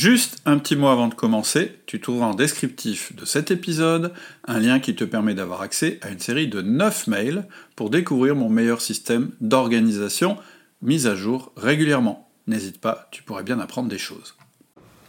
Juste 0.00 0.40
un 0.46 0.58
petit 0.58 0.76
mot 0.76 0.86
avant 0.86 1.08
de 1.08 1.14
commencer, 1.14 1.76
tu 1.86 2.00
trouveras 2.00 2.26
en 2.26 2.34
descriptif 2.34 3.16
de 3.16 3.24
cet 3.24 3.50
épisode 3.50 4.12
un 4.46 4.60
lien 4.60 4.78
qui 4.78 4.94
te 4.94 5.02
permet 5.02 5.34
d'avoir 5.34 5.60
accès 5.60 5.98
à 6.02 6.10
une 6.10 6.20
série 6.20 6.46
de 6.46 6.62
9 6.62 7.08
mails 7.08 7.48
pour 7.74 7.90
découvrir 7.90 8.36
mon 8.36 8.48
meilleur 8.48 8.80
système 8.80 9.32
d'organisation 9.40 10.36
mis 10.82 11.08
à 11.08 11.16
jour 11.16 11.50
régulièrement. 11.56 12.28
N'hésite 12.46 12.80
pas, 12.80 13.08
tu 13.10 13.24
pourrais 13.24 13.42
bien 13.42 13.58
apprendre 13.58 13.88
des 13.88 13.98
choses. 13.98 14.36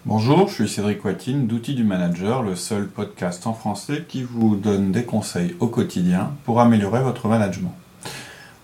Bonjour, 0.08 0.48
je 0.48 0.56
suis 0.56 0.68
Cédric 0.68 1.06
Watine 1.06 1.46
d'Outils 1.46 1.76
du 1.76 1.84
Manager, 1.84 2.42
le 2.42 2.56
seul 2.56 2.88
podcast 2.88 3.46
en 3.46 3.54
français 3.54 4.06
qui 4.08 4.24
vous 4.24 4.56
donne 4.56 4.92
des 4.92 5.04
conseils 5.04 5.56
au 5.60 5.68
quotidien 5.68 6.32
pour 6.46 6.62
améliorer 6.62 7.04
votre 7.04 7.28
management. 7.28 7.76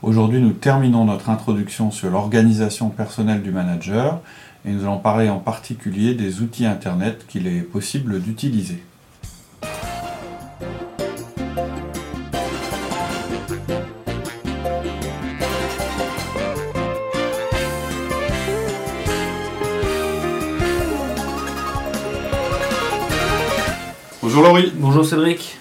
Aujourd'hui, 0.02 0.42
nous 0.42 0.54
terminons 0.54 1.06
notre 1.06 1.30
introduction 1.30 1.90
sur 1.90 2.10
l'organisation 2.10 2.90
personnelle 2.90 3.42
du 3.42 3.52
manager 3.52 4.22
et 4.66 4.72
nous 4.72 4.84
allons 4.84 4.98
parler 4.98 5.30
en 5.30 5.40
particulier 5.40 6.16
des 6.16 6.42
outils 6.42 6.66
Internet 6.66 7.26
qu'il 7.28 7.48
est 7.48 7.62
possible 7.62 8.20
d'utiliser. 8.20 8.82
Bonjour 24.22 24.44
Laurie. 24.44 24.74
Bonjour 24.76 25.06
Cédric. 25.06 25.60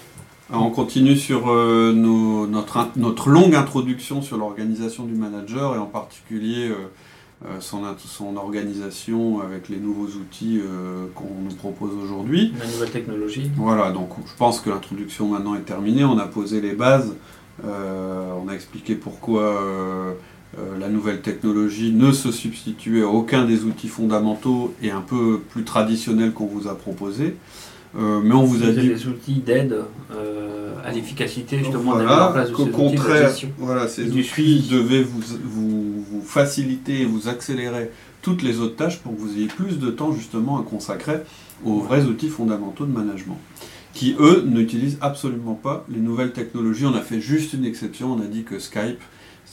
on 0.51 0.71
continue 0.71 1.17
sur 1.17 1.51
euh, 1.53 1.93
notre, 1.93 2.89
notre, 2.97 3.29
longue 3.29 3.55
introduction 3.55 4.23
sur 4.23 4.39
l'organisation 4.39 5.05
du 5.05 5.15
manager 5.15 5.77
et 5.77 5.79
en 5.79 5.87
particulier 5.87 6.71
euh, 6.71 6.91
son, 7.61 7.83
son, 7.99 8.37
organisation 8.37 9.41
avec 9.41 9.69
les 9.69 9.77
nouveaux 9.77 10.09
outils 10.19 10.61
euh, 10.63 11.07
qu'on 11.15 11.43
nous 11.43 11.55
propose 11.55 11.93
aujourd'hui. 11.95 12.53
La 12.59 12.67
nouvelle 12.67 12.91
technologie. 12.91 13.51
Voilà, 13.57 13.91
donc 13.91 14.11
je 14.27 14.33
pense 14.37 14.61
que 14.61 14.71
l'introduction 14.71 15.29
maintenant 15.29 15.55
est 15.55 15.67
terminée. 15.67 16.05
On 16.05 16.19
a 16.19 16.27
posé 16.27 16.61
les 16.61 16.73
bases, 16.73 17.15
euh, 17.65 18.33
on 18.43 18.49
a 18.49 18.53
expliqué 18.55 18.95
pourquoi 18.95 20.17
la 20.79 20.89
nouvelle 20.89 21.21
technologie 21.21 21.93
ne 21.93 22.13
se 22.13 22.31
substituait 22.31 23.03
à 23.03 23.09
aucun 23.09 23.45
des 23.45 23.65
outils 23.65 23.89
fondamentaux 23.89 24.73
et 24.83 24.93
un 24.93 25.01
peu 25.01 25.41
plus 25.41 25.65
traditionnels 25.65 26.33
qu'on 26.33 26.47
vous 26.47 26.69
a 26.69 26.77
proposés. 26.77 27.37
Mais 27.95 28.35
on 28.35 28.45
vous 28.45 28.65
a 28.65 28.71
dit. 28.71 28.89
des 28.89 29.07
outils 29.07 29.41
d'aide 29.45 29.77
à 30.85 30.91
l'efficacité 30.93 31.59
justement 31.59 31.93
voilà, 31.93 32.31
place 32.33 32.51
de 32.51 32.55
contraire, 32.55 33.31
voilà, 33.59 33.89
ces 33.89 34.11
outils 34.11 34.67
devaient 34.71 35.03
vous, 35.03 35.21
vous, 35.43 36.05
vous, 36.11 36.23
faciliter 36.23 37.03
et 37.03 37.05
vous 37.07 37.29
accélérer 37.29 37.91
toutes 38.21 38.43
les 38.43 38.61
autres 38.61 38.77
tâches 38.77 38.99
pour 38.99 39.15
que 39.15 39.21
vous 39.21 39.37
ayez 39.37 39.47
plus 39.47 39.79
de 39.79 39.91
temps 39.91 40.13
justement 40.13 40.59
à 40.59 40.63
consacrer 40.63 41.21
aux 41.65 41.81
vrais 41.81 42.05
outils 42.05 42.29
fondamentaux 42.29 42.85
de 42.85 42.93
management 42.93 43.39
qui 43.95 44.17
eux 44.19 44.43
n'utilisent 44.45 44.99
absolument 45.01 45.55
pas 45.55 45.87
les 45.89 46.01
nouvelles 46.01 46.33
technologies. 46.33 46.85
On 46.85 46.95
a 46.95 47.01
fait 47.01 47.21
juste 47.21 47.55
une 47.55 47.65
exception, 47.65 48.13
on 48.13 48.21
a 48.21 48.27
dit 48.27 48.43
que 48.43 48.59
Skype, 48.59 49.01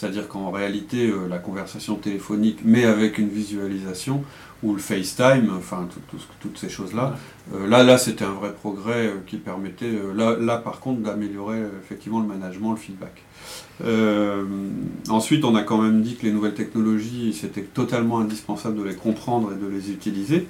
c'est-à-dire 0.02 0.28
qu'en 0.28 0.50
réalité 0.50 1.12
euh, 1.12 1.28
la 1.30 1.38
conversation 1.38 1.94
téléphonique 1.94 2.62
mais 2.66 2.86
avec 2.86 3.20
une 3.20 3.30
visualisation, 3.30 4.24
ou 4.64 4.74
le 4.74 4.80
FaceTime, 4.80 5.50
enfin 5.56 5.88
toutes 6.40 6.58
ces 6.58 6.70
choses-là. 6.70 7.16
Euh, 7.54 7.68
là, 7.68 7.84
là, 7.84 7.98
c'était 7.98 8.26
un 8.26 8.34
vrai 8.34 8.54
progrès 8.54 9.08
euh, 9.08 9.14
qui 9.26 9.38
permettait, 9.38 9.92
là, 10.16 10.58
par 10.58 10.80
contre, 10.80 11.02
d'améliorer 11.02 11.60
effectivement 11.84 12.20
le 12.20 12.28
management, 12.28 12.72
le 12.72 12.78
feedback. 12.78 13.24
ensuite, 15.10 15.46
on 15.46 15.56
a 15.56 15.64
quand 15.64 15.80
même 15.80 16.04
dit 16.04 16.16
que 16.16 16.28
les 16.28 16.32
nouvelles 16.32 16.54
technologies, 16.54 17.34
c'était 17.34 17.64
totalement 17.64 18.20
indispensable 18.20 18.78
de 18.78 18.84
les 18.84 18.96
comprendre 18.96 19.52
et 19.54 19.56
de 19.56 19.68
les 19.68 19.90
utiliser. 19.92 20.48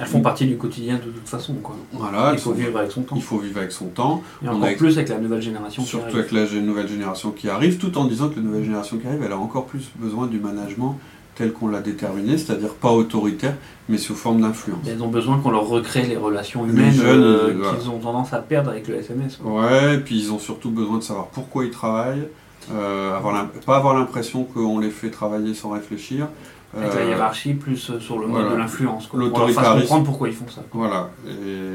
Elles 0.00 0.06
font 0.06 0.22
partie 0.22 0.46
du 0.46 0.56
quotidien 0.56 0.96
de 0.96 1.10
toute 1.10 1.28
façon. 1.28 1.54
Quoi. 1.62 1.76
Voilà, 1.92 2.30
il 2.32 2.38
faut 2.38 2.52
vivre 2.52 2.78
avec 2.78 2.90
son 2.90 3.02
temps. 3.02 3.16
Il 3.16 3.22
faut 3.22 3.38
vivre 3.38 3.58
avec 3.58 3.72
son 3.72 3.86
temps. 3.86 4.22
Et 4.42 4.48
encore 4.48 4.74
plus 4.76 4.96
avec 4.96 5.08
la 5.10 5.18
nouvelle 5.18 5.42
génération 5.42 5.82
Surtout 5.82 6.06
qui 6.06 6.16
arrive. 6.18 6.34
avec 6.34 6.52
la 6.52 6.60
nouvelle 6.60 6.88
génération 6.88 7.30
qui 7.30 7.48
arrive, 7.48 7.78
tout 7.78 7.96
en 7.98 8.06
disant 8.06 8.28
que 8.28 8.36
la 8.36 8.42
nouvelle 8.42 8.64
génération 8.64 8.96
qui 8.98 9.06
arrive, 9.06 9.22
elle 9.22 9.32
a 9.32 9.38
encore 9.38 9.66
plus 9.66 9.90
besoin 9.96 10.26
du 10.26 10.38
management 10.38 10.98
tel 11.34 11.52
qu'on 11.52 11.68
l'a 11.68 11.80
déterminé, 11.80 12.36
c'est-à-dire 12.36 12.74
pas 12.74 12.90
autoritaire, 12.90 13.54
mais 13.88 13.98
sous 13.98 14.14
forme 14.14 14.42
d'influence. 14.42 14.80
Ils 14.86 15.02
ont 15.02 15.08
besoin 15.08 15.38
qu'on 15.38 15.50
leur 15.50 15.66
recrée 15.66 16.02
les 16.02 16.16
relations 16.16 16.66
humaines 16.66 16.94
euh, 17.02 17.54
qu'ils 17.74 17.88
ont 17.88 17.98
tendance 17.98 18.32
à 18.32 18.38
perdre 18.38 18.70
avec 18.70 18.88
le 18.88 18.96
SMS. 18.96 19.38
Ouais, 19.42 19.94
et 19.94 19.98
puis 19.98 20.18
ils 20.18 20.32
ont 20.32 20.38
surtout 20.38 20.70
besoin 20.70 20.98
de 20.98 21.02
savoir 21.02 21.28
pourquoi 21.28 21.64
ils 21.64 21.70
travaillent, 21.70 22.28
euh, 22.70 23.16
avoir 23.16 23.48
pas 23.66 23.76
avoir 23.76 23.94
l'impression 23.94 24.44
qu'on 24.44 24.78
les 24.78 24.90
fait 24.90 25.10
travailler 25.10 25.54
sans 25.54 25.70
réfléchir. 25.70 26.28
Avec 26.76 26.94
la 26.94 27.00
euh, 27.00 27.08
hiérarchie 27.08 27.54
plus 27.54 27.98
sur 28.00 28.18
le 28.18 28.26
mode 28.26 28.50
de 28.50 28.56
l'influence. 28.56 29.08
L'autoritarisme. 29.12 29.80
comprendre 29.80 30.04
pourquoi 30.04 30.28
ils 30.28 30.34
font 30.34 30.48
ça. 30.48 30.62
Voilà, 30.72 31.10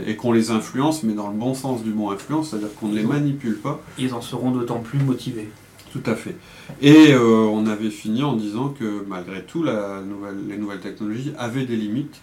et, 0.08 0.16
qu'on 0.16 0.32
les 0.32 0.50
influence, 0.50 1.04
mais 1.04 1.14
dans 1.14 1.28
le 1.28 1.36
bon 1.36 1.54
sens 1.54 1.84
du 1.84 1.92
mot 1.92 2.10
influence, 2.10 2.50
c'est-à-dire 2.50 2.74
qu'on 2.80 2.88
ne 2.88 2.96
les 2.96 3.04
manipule 3.04 3.58
pas. 3.58 3.80
Ils 4.00 4.14
en 4.14 4.22
seront 4.22 4.52
d'autant 4.52 4.80
plus 4.80 5.00
motivés. 5.00 5.50
Tout 5.92 6.12
à 6.12 6.16
fait. 6.16 6.36
Et 6.82 7.14
euh, 7.14 7.48
on 7.52 7.66
avait 7.66 7.90
fini 7.90 8.24
en 8.24 8.36
disant 8.36 8.70
que 8.70 9.06
malgré 9.08 9.44
tout, 9.44 9.64
la 9.64 10.02
nouvelle, 10.02 10.48
les 10.48 10.58
nouvelles 10.58 10.80
technologies 10.80 11.34
avaient 11.38 11.66
des 11.66 11.76
limites 11.76 12.20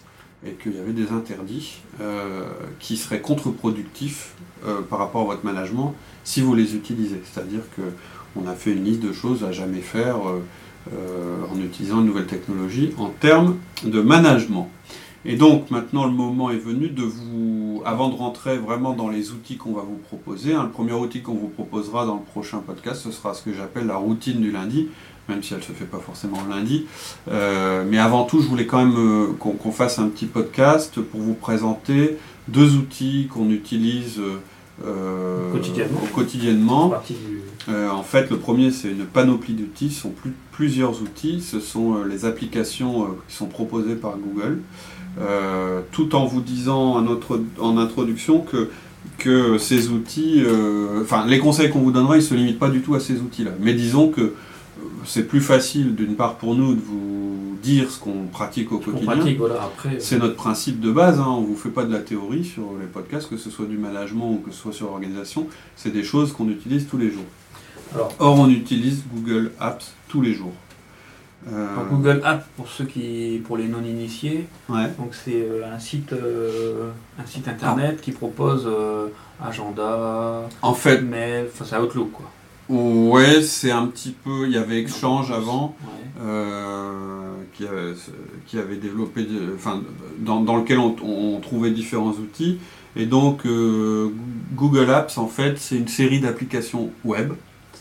et 0.47 0.53
qu'il 0.53 0.75
y 0.75 0.79
avait 0.79 0.93
des 0.93 1.11
interdits 1.11 1.79
euh, 2.01 2.45
qui 2.79 2.97
seraient 2.97 3.21
contre-productifs 3.21 4.35
euh, 4.67 4.83
par 4.83 4.99
rapport 4.99 5.23
à 5.23 5.25
votre 5.25 5.45
management 5.45 5.95
si 6.25 6.43
vous 6.43 6.55
les 6.55 6.75
utilisez. 6.75 7.23
C'est-à-dire 7.25 7.63
qu'on 7.75 8.47
a 8.47 8.53
fait 8.53 8.73
une 8.73 8.85
liste 8.85 9.01
de 9.01 9.13
choses 9.13 9.45
à 9.45 9.53
jamais 9.53 9.81
faire 9.81 10.19
en 10.91 11.61
utilisant 11.61 12.01
une 12.01 12.07
nouvelle 12.07 12.27
technologie 12.27 12.93
en 12.99 13.09
termes 13.09 13.57
de 13.85 14.01
management. 14.01 14.71
Et 15.27 15.37
donc 15.37 15.71
maintenant 15.71 16.05
le 16.05 16.13
moment 16.13 16.51
est 16.51 16.59
venu 16.59 16.89
de 16.89 17.03
vous, 17.03 17.83
avant 17.87 18.11
de 18.11 18.15
rentrer 18.15 18.59
vraiment 18.59 18.93
dans 18.93 19.09
les 19.09 19.31
outils 19.31 19.57
qu'on 19.57 19.73
va 19.73 19.81
vous 19.83 19.97
proposer, 19.97 20.53
hein, 20.53 20.65
le 20.65 20.71
premier 20.71 20.93
outil 20.93 21.23
qu'on 21.23 21.35
vous 21.35 21.49
proposera 21.49 22.05
dans 22.05 22.17
le 22.17 22.23
prochain 22.23 22.59
podcast, 22.59 23.01
ce 23.03 23.11
sera 23.11 23.33
ce 23.33 23.43
que 23.43 23.55
j'appelle 23.55 23.87
la 23.87 23.97
routine 23.97 24.41
du 24.41 24.51
lundi, 24.51 24.89
même 25.31 25.43
si 25.43 25.55
elle 25.55 25.61
ne 25.61 25.65
se 25.65 25.73
fait 25.73 25.87
pas 25.87 25.99
forcément 25.99 26.43
le 26.47 26.55
lundi. 26.55 26.87
Euh, 27.31 27.85
mais 27.89 27.99
avant 27.99 28.25
tout, 28.25 28.43
je 28.43 28.47
voulais 28.47 28.67
quand 28.67 28.85
même 28.85 28.97
euh, 28.99 29.33
qu'on 29.39 29.73
fasse 29.73 29.99
un 29.99 30.09
petit 30.09 30.27
podcast 30.27 31.01
pour 31.01 31.21
vous 31.21 31.35
présenter 31.35 32.19
deux 32.49 32.75
outils 32.77 33.29
qu'on 33.33 33.49
utilise 33.49 34.19
euh, 34.19 34.41
quotidiennement. 35.53 36.01
quotidiennement. 36.15 36.95
en 37.69 38.03
fait, 38.03 38.31
le 38.31 38.37
premier, 38.39 38.71
c'est 38.71 38.91
une 38.91 39.07
panoplie 39.07 39.55
d'outils, 39.55 39.91
ce 39.91 40.03
sont 40.03 40.11
plus, 40.11 40.35
plusieurs 40.53 41.03
outils, 41.03 41.41
ce 41.41 41.61
sont 41.61 42.05
les 42.05 42.25
applications 42.25 43.07
qui 43.29 43.37
sont 43.37 43.47
proposées 43.47 43.97
par 43.97 44.17
Google. 44.17 44.61
Euh, 45.21 45.81
tout 45.93 46.17
en 46.17 46.25
vous 46.25 46.41
disant 46.41 46.97
en, 47.61 47.79
introduction 47.79 48.41
que, 48.41 48.71
que 49.19 49.59
ces 49.59 49.89
outils, 49.89 50.43
euh, 50.45 51.03
enfin 51.03 51.25
les 51.27 51.39
conseils 51.39 51.71
qu'on 51.71 51.79
vous 51.79 51.93
donnera, 51.93 52.17
ils 52.17 52.21
ne 52.21 52.25
se 52.25 52.35
limitent 52.35 52.59
pas 52.59 52.69
du 52.69 52.81
tout 52.81 52.97
à 52.97 53.01
ces 53.01 53.21
outils-là. 53.21 53.53
Mais 53.61 53.75
disons 53.75 54.09
que 54.09 54.21
euh, 54.21 54.35
c'est 55.05 55.27
plus 55.27 55.41
facile 55.41 55.95
d'une 55.95 56.17
part 56.17 56.37
pour 56.37 56.55
nous 56.55 56.75
de 56.75 56.81
vous 56.81 57.57
dire 57.63 57.91
ce 57.91 57.99
qu'on 57.99 58.27
pratique 58.31 58.73
au 58.73 58.79
quotidien. 58.79 59.17
C'est 59.99 60.19
notre 60.19 60.37
principe 60.37 60.81
de 60.81 60.91
base, 60.91 61.19
hein. 61.19 61.27
on 61.29 61.41
ne 61.41 61.47
vous 61.47 61.57
fait 61.57 61.71
pas 61.71 61.85
de 61.85 61.93
la 61.93 62.01
théorie 62.01 62.45
sur 62.45 62.73
les 62.79 62.87
podcasts, 62.87 63.29
que 63.29 63.37
ce 63.37 63.51
soit 63.51 63.67
du 63.67 63.79
management 63.79 64.33
ou 64.33 64.43
que 64.45 64.51
ce 64.51 64.61
soit 64.61 64.73
sur 64.73 64.87
l'organisation, 64.87 65.47
c'est 65.77 65.91
des 65.91 66.05
choses 66.05 66.33
qu'on 66.33 66.49
utilise 66.49 66.87
tous 66.87 66.99
les 66.99 67.11
jours. 67.11 67.25
Or, 68.19 68.39
on 68.39 68.49
utilise 68.49 69.05
Google 69.13 69.53
Apps 69.61 69.95
tous 70.09 70.21
les 70.21 70.35
jours. 70.35 70.53
Euh, 71.53 71.67
Google 71.91 72.23
Apps 72.25 72.47
pour 72.57 72.69
ceux 72.69 72.87
qui, 72.87 73.41
pour 73.45 73.57
les 73.57 73.69
non-initiés. 73.69 74.47
Donc 74.69 75.13
c'est 75.13 75.43
euh, 75.43 75.73
un 75.73 75.79
site, 75.79 76.13
euh, 76.13 76.91
un 77.19 77.27
site 77.27 77.49
internet 77.49 78.01
qui 78.01 78.13
propose 78.13 78.69
agenda, 79.43 80.49
en 80.63 80.75
fait, 80.75 81.01
mail, 81.01 81.47
enfin 81.53 81.65
c'est 81.69 81.77
Outlook 81.77 82.13
quoi. 82.13 82.31
Ouais, 82.69 83.43
c'est 83.43 83.71
un 83.71 83.87
petit 83.87 84.13
peu. 84.13 84.47
Il 84.47 84.53
y 84.53 84.57
avait 84.57 84.81
Exchange 84.81 85.31
avant, 85.31 85.77
qui, 87.53 87.67
avait, 87.67 87.95
qui, 88.47 88.59
avait, 88.59 88.77
développé, 88.77 89.27
enfin, 89.55 89.83
dans, 90.19 90.41
dans, 90.41 90.57
lequel 90.57 90.79
on, 90.79 90.97
on, 91.03 91.41
trouvait 91.41 91.71
différents 91.71 92.13
outils. 92.13 92.59
Et 92.97 93.07
donc, 93.07 93.47
Google 94.55 94.91
Apps, 94.91 95.19
en 95.19 95.29
fait, 95.29 95.59
c'est 95.59 95.77
une 95.77 95.89
série 95.89 96.21
d'applications 96.21 96.91
web 97.05 97.35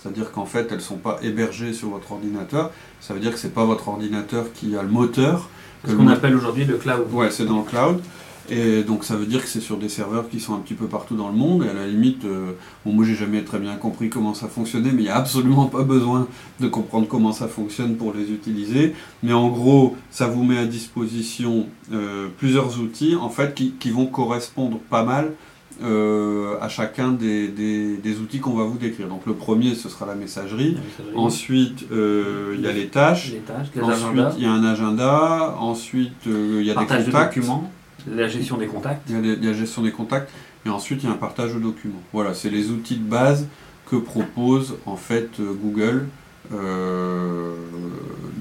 c'est-à-dire 0.03 0.31
qu'en 0.31 0.45
fait, 0.45 0.67
elles 0.69 0.77
ne 0.77 0.81
sont 0.81 0.97
pas 0.97 1.17
hébergées 1.23 1.71
sur 1.71 1.89
votre 1.89 2.11
ordinateur. 2.11 2.71
Ça 2.99 3.13
veut 3.13 3.21
dire 3.21 3.31
que 3.31 3.39
ce 3.39 3.47
n'est 3.47 3.53
pas 3.53 3.63
votre 3.63 3.87
ordinateur 3.87 4.51
qui 4.53 4.75
a 4.75 4.83
le 4.83 4.89
moteur. 4.89 5.47
Ce 5.87 5.93
qu'on 5.93 6.07
appelle 6.07 6.35
aujourd'hui 6.35 6.65
le 6.65 6.75
cloud. 6.75 7.07
Ouais, 7.11 7.31
c'est 7.31 7.45
dans 7.45 7.59
le 7.59 7.63
cloud. 7.63 8.01
Et 8.49 8.83
donc 8.83 9.03
ça 9.03 9.15
veut 9.15 9.25
dire 9.25 9.41
que 9.41 9.47
c'est 9.47 9.61
sur 9.61 9.77
des 9.77 9.89
serveurs 9.89 10.29
qui 10.29 10.39
sont 10.39 10.53
un 10.53 10.59
petit 10.59 10.73
peu 10.73 10.87
partout 10.87 11.15
dans 11.15 11.29
le 11.29 11.35
monde. 11.35 11.63
Et 11.63 11.69
à 11.69 11.73
la 11.73 11.87
limite, 11.87 12.25
euh, 12.25 12.51
bon, 12.85 12.91
moi 12.91 13.05
j'ai 13.05 13.15
jamais 13.15 13.43
très 13.43 13.59
bien 13.59 13.75
compris 13.75 14.09
comment 14.09 14.33
ça 14.33 14.47
fonctionnait, 14.47 14.91
mais 14.91 15.01
il 15.01 15.05
n'y 15.05 15.09
a 15.09 15.15
absolument 15.15 15.67
pas 15.67 15.83
besoin 15.83 16.27
de 16.59 16.67
comprendre 16.67 17.07
comment 17.07 17.31
ça 17.31 17.47
fonctionne 17.47 17.95
pour 17.95 18.13
les 18.13 18.31
utiliser. 18.31 18.93
Mais 19.21 19.33
en 19.33 19.49
gros, 19.49 19.95
ça 20.11 20.27
vous 20.27 20.43
met 20.43 20.57
à 20.57 20.65
disposition 20.65 21.67
euh, 21.93 22.27
plusieurs 22.37 22.79
outils 22.79 23.15
en 23.15 23.29
fait 23.29 23.53
qui, 23.55 23.71
qui, 23.79 23.91
vont 23.91 24.07
correspondre 24.07 24.79
pas 24.89 25.03
mal 25.03 25.33
euh, 25.81 26.55
à 26.61 26.69
chacun 26.69 27.11
des, 27.11 27.47
des, 27.47 28.19
outils 28.19 28.39
qu'on 28.39 28.53
va 28.53 28.63
vous 28.63 28.77
décrire. 28.77 29.07
Donc 29.07 29.25
le 29.25 29.33
premier, 29.33 29.73
ce 29.73 29.89
sera 29.89 30.05
la 30.05 30.15
messagerie. 30.15 30.77
Ensuite, 31.15 31.85
euh, 31.91 32.53
il 32.55 32.61
y 32.61 32.67
a 32.67 32.71
les 32.71 32.87
tâches. 32.87 33.31
Les 33.31 33.39
tâches 33.39 33.67
Ensuite, 33.81 34.37
il 34.37 34.43
y 34.43 34.45
a 34.45 34.51
un 34.51 34.63
agenda. 34.63 35.55
Ensuite, 35.59 36.27
euh, 36.27 36.59
il 36.61 36.67
y 36.67 36.71
a 36.71 36.75
des 36.75 36.85
contacts. 36.85 37.35
documents. 37.35 37.71
La 38.09 38.27
gestion 38.27 38.57
des 38.57 38.67
contacts. 38.67 39.09
Il 39.09 39.25
y, 39.25 39.47
a 39.47 39.51
la 39.51 39.53
gestion 39.53 39.81
des 39.81 39.91
contacts 39.91 40.29
et 40.65 40.69
ensuite 40.69 41.03
il 41.03 41.07
y 41.07 41.09
a 41.09 41.13
un 41.13 41.17
partage 41.17 41.53
de 41.53 41.59
documents. 41.59 42.01
Voilà, 42.11 42.33
c'est 42.33 42.49
les 42.49 42.69
outils 42.69 42.97
de 42.97 43.07
base 43.07 43.47
que 43.89 43.95
propose 43.95 44.75
en 44.85 44.95
fait 44.95 45.39
Google 45.39 46.07
euh, 46.51 47.53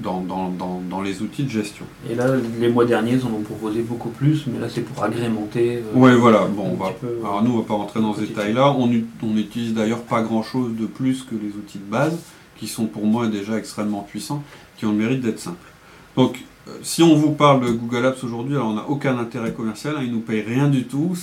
dans, 0.01 0.21
dans, 0.21 1.01
les 1.01 1.21
outils 1.21 1.43
de 1.43 1.49
gestion. 1.49 1.85
Et 2.09 2.15
là, 2.15 2.27
les 2.59 2.69
mois 2.69 2.85
derniers, 2.85 3.13
ils 3.13 3.25
en 3.25 3.29
ont 3.29 3.41
proposé 3.41 3.81
beaucoup 3.81 4.09
plus, 4.09 4.45
mais 4.47 4.59
là, 4.59 4.67
c'est 4.69 4.81
pour 4.81 5.01
agrémenter. 5.03 5.77
Euh, 5.77 5.81
oui, 5.95 6.11
voilà. 6.17 6.45
Bon, 6.45 6.77
alors 7.23 7.43
nous, 7.43 7.53
on 7.53 7.57
va 7.59 7.63
pas 7.63 7.73
rentrer 7.73 8.01
dans 8.01 8.13
ce 8.13 8.21
détail-là. 8.21 8.71
On, 8.77 8.89
on 9.23 9.37
utilise 9.37 9.73
d'ailleurs 9.73 10.01
pas 10.01 10.21
grand-chose 10.21 10.75
de 10.77 10.85
plus 10.85 11.23
que 11.23 11.35
les 11.35 11.49
outils 11.57 11.79
de 11.79 11.89
base, 11.89 12.17
qui 12.57 12.67
sont 12.67 12.85
pour 12.85 13.05
moi 13.05 13.27
déjà 13.27 13.57
extrêmement 13.57 14.01
puissants, 14.01 14.43
qui 14.77 14.85
ont 14.85 14.91
le 14.91 14.97
mérite 14.97 15.21
d'être 15.21 15.39
simples. 15.39 15.71
Donc, 16.17 16.37
euh, 16.37 16.52
si 16.81 17.03
on 17.03 17.15
vous 17.15 17.31
parle 17.31 17.65
de 17.65 17.71
Google 17.71 18.05
Apps 18.05 18.23
aujourd'hui, 18.23 18.57
on 18.57 18.73
n'a 18.73 18.87
aucun 18.87 19.17
intérêt 19.17 19.51
commercial, 19.51 19.95
hein, 19.97 20.01
ils 20.01 20.09
ne 20.09 20.15
nous 20.15 20.21
payent 20.21 20.43
rien 20.43 20.67
du 20.67 20.85
tout. 20.85 21.15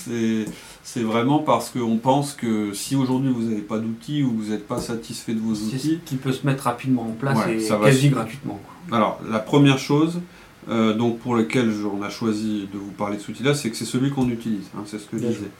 C'est 0.82 1.02
vraiment 1.02 1.38
parce 1.38 1.70
qu'on 1.70 1.96
pense 1.96 2.34
que 2.34 2.72
si 2.72 2.96
aujourd'hui 2.96 3.32
vous 3.32 3.42
n'avez 3.42 3.62
pas 3.62 3.78
d'outils 3.78 4.22
ou 4.22 4.32
vous 4.36 4.50
n'êtes 4.50 4.66
pas 4.66 4.80
satisfait 4.80 5.34
de 5.34 5.40
vos 5.40 5.54
outils. 5.54 6.00
qui 6.04 6.16
peut 6.16 6.32
se 6.32 6.46
mettre 6.46 6.64
rapidement 6.64 7.02
en 7.02 7.12
place 7.12 7.38
et 7.48 7.66
quasi 7.66 8.08
gratuitement. 8.10 8.60
Alors, 8.92 9.20
la 9.30 9.38
première 9.38 9.78
chose 9.78 10.20
euh, 10.68 10.94
donc 10.94 11.18
pour 11.20 11.36
laquelle 11.36 11.70
on 11.90 12.02
a 12.02 12.10
choisi 12.10 12.68
de 12.72 12.78
vous 12.78 12.90
parler 12.90 13.16
de 13.16 13.22
cet 13.22 13.30
outil-là, 13.30 13.54
c'est 13.54 13.70
que 13.70 13.76
c'est 13.76 13.86
celui 13.86 14.10
qu'on 14.10 14.28
utilise. 14.28 14.66
Hein, 14.76 14.82
c'est 14.84 14.98
ce 14.98 15.06
que 15.06 15.16
je 15.16 15.26
disais. 15.26 15.50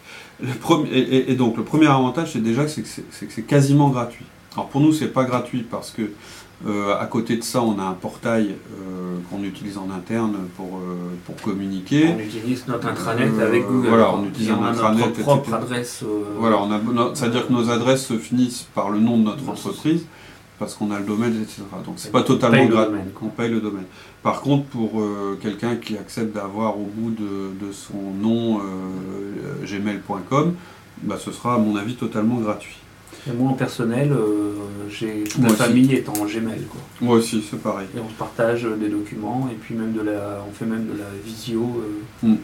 Le 0.43 0.53
premier, 0.53 0.91
et, 0.93 1.35
donc, 1.37 1.57
le 1.57 1.65
premier 1.65 1.87
avantage, 1.87 2.33
c'est 2.33 2.43
déjà 2.43 2.67
que 2.67 2.71
c'est 2.71 3.47
quasiment 3.47 3.89
gratuit. 3.89 4.27
Alors 4.55 4.69
pour 4.69 4.81
nous, 4.81 4.93
c'est 4.93 5.09
pas 5.09 5.25
gratuit 5.25 5.65
parce 5.69 5.91
que 5.91 6.11
euh, 6.67 6.95
à 7.01 7.07
côté 7.07 7.37
de 7.37 7.43
ça, 7.43 7.63
on 7.63 7.79
a 7.79 7.85
un 7.85 7.95
portail 7.95 8.51
euh, 8.51 9.17
qu'on 9.31 9.43
utilise 9.43 9.79
en 9.79 9.89
interne 9.91 10.37
pour, 10.57 10.77
euh, 10.77 11.15
pour 11.25 11.37
communiquer. 11.37 12.15
On 12.15 12.19
utilise 12.19 12.67
notre 12.67 12.87
intranet 12.87 13.31
avec 13.41 13.67
Google. 13.67 13.89
Voilà, 13.89 14.15
on 14.15 14.27
utilise 14.27 14.51
un 14.51 14.63
intranet. 14.63 15.07
Notre 15.07 15.21
propre 15.23 15.55
adresse. 15.55 16.05
Voilà, 16.39 16.59
c'est-à-dire 17.15 17.47
que 17.47 17.53
nos 17.53 17.71
adresses 17.71 18.07
se 18.07 18.19
finissent 18.19 18.67
par 18.75 18.91
le 18.91 19.01
nom 19.01 19.17
de 19.17 19.25
notre 19.25 19.49
entreprise 19.49 20.05
parce 20.59 20.75
qu'on 20.75 20.91
a 20.91 20.99
le 20.99 21.07
domaine, 21.07 21.41
etc. 21.41 21.63
Donc 21.87 21.95
c'est 21.97 22.13
pas 22.13 22.23
totalement 22.23 22.67
gratuit. 22.67 22.99
On 23.23 23.29
paye 23.29 23.51
le 23.51 23.61
domaine. 23.61 23.87
Par 24.23 24.43
contre, 24.43 24.67
pour 24.67 25.03
quelqu'un 25.41 25.77
qui 25.77 25.97
accepte 25.97 26.35
d'avoir 26.35 26.77
au 26.77 26.85
bout 26.85 27.11
de, 27.11 27.73
son 27.73 28.13
nom 28.21 28.61
gmail.com, 29.65 30.55
bah, 31.03 31.17
ce 31.19 31.33
sera 31.33 31.55
à 31.55 31.59
mon 31.59 31.77
avis 31.77 31.95
totalement 31.95 32.37
gratuit. 32.37 32.77
Et 33.29 33.33
moi 33.33 33.51
en 33.51 33.55
personnel, 33.55 34.13
euh, 34.13 34.53
j'ai 34.89 35.25
toute 35.25 35.43
la 35.43 35.51
famille 35.51 35.93
est 35.93 36.09
en 36.09 36.25
Gmail. 36.25 36.63
Quoi. 36.71 36.81
Moi 37.01 37.17
aussi, 37.17 37.45
c'est 37.49 37.61
pareil. 37.61 37.87
Et 37.97 38.01
on 38.01 38.13
partage 38.19 38.67
des 38.81 38.89
documents 38.89 39.49
et 39.53 39.57
puis 39.57 39.75
même 39.75 39.93
de 39.93 40.01
la, 40.01 40.43
on 40.49 40.53
fait 40.53 40.65
même 40.65 40.87
de 40.87 40.99
la 40.99 41.07
visio 41.25 41.83
euh, 42.25 42.29
mm. 42.29 42.37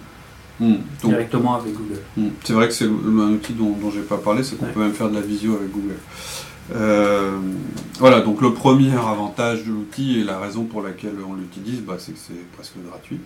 Mm. 0.61 0.77
directement 1.05 1.55
avec 1.57 1.73
Google. 1.73 2.01
Mm. 2.17 2.29
C'est 2.45 2.53
vrai 2.53 2.69
que 2.69 2.75
c'est 2.75 2.85
un 2.85 3.33
outil 3.33 3.55
dont, 3.55 3.71
dont 3.71 3.91
j'ai 3.91 4.03
pas 4.03 4.19
parlé, 4.19 4.43
c'est 4.43 4.57
qu'on 4.57 4.67
peut 4.67 4.81
même 4.81 4.93
faire 4.93 5.09
de 5.09 5.15
la 5.15 5.23
visio 5.23 5.55
avec 5.55 5.71
Google. 5.71 5.97
Euh, 6.75 7.39
voilà, 7.99 8.21
donc 8.21 8.41
le 8.41 8.53
premier 8.53 8.93
avantage 8.93 9.65
de 9.65 9.71
l'outil 9.71 10.21
et 10.21 10.25
la 10.25 10.39
raison 10.39 10.65
pour 10.65 10.83
laquelle 10.83 11.15
on 11.27 11.35
l'utilise, 11.35 11.81
bah, 11.81 11.97
c'est 11.99 12.13
que 12.13 12.19
c'est 12.19 12.53
presque 12.53 12.75
gratuit. 12.89 13.21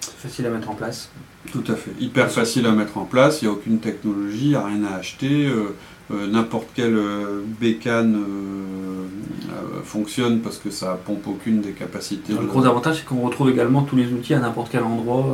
Facile 0.00 0.46
à 0.46 0.50
mettre 0.50 0.70
en 0.70 0.74
place. 0.74 1.10
Tout 1.50 1.64
à 1.68 1.74
fait. 1.74 1.92
Hyper 2.00 2.30
facile 2.30 2.66
à 2.66 2.72
mettre 2.72 2.98
en 2.98 3.04
place, 3.04 3.40
il 3.40 3.46
n'y 3.46 3.50
a 3.50 3.54
aucune 3.54 3.78
technologie, 3.78 4.46
il 4.46 4.48
n'y 4.50 4.54
a 4.54 4.64
rien 4.64 4.84
à 4.84 4.96
acheter. 4.96 5.46
Euh, 5.46 5.74
n'importe 6.10 6.68
quelle 6.74 6.96
euh, 6.96 7.42
bécane 7.60 8.16
euh, 8.16 9.82
fonctionne 9.84 10.40
parce 10.40 10.58
que 10.58 10.70
ça 10.70 10.98
pompe 11.04 11.26
aucune 11.26 11.60
des 11.60 11.72
capacités. 11.72 12.32
Le 12.32 12.46
gros 12.46 12.64
avantage, 12.64 12.98
c'est 12.98 13.04
qu'on 13.04 13.22
retrouve 13.22 13.50
également 13.50 13.82
tous 13.82 13.96
les 13.96 14.12
outils 14.12 14.34
à 14.34 14.40
n'importe 14.40 14.68
quel 14.70 14.82
endroit 14.82 15.26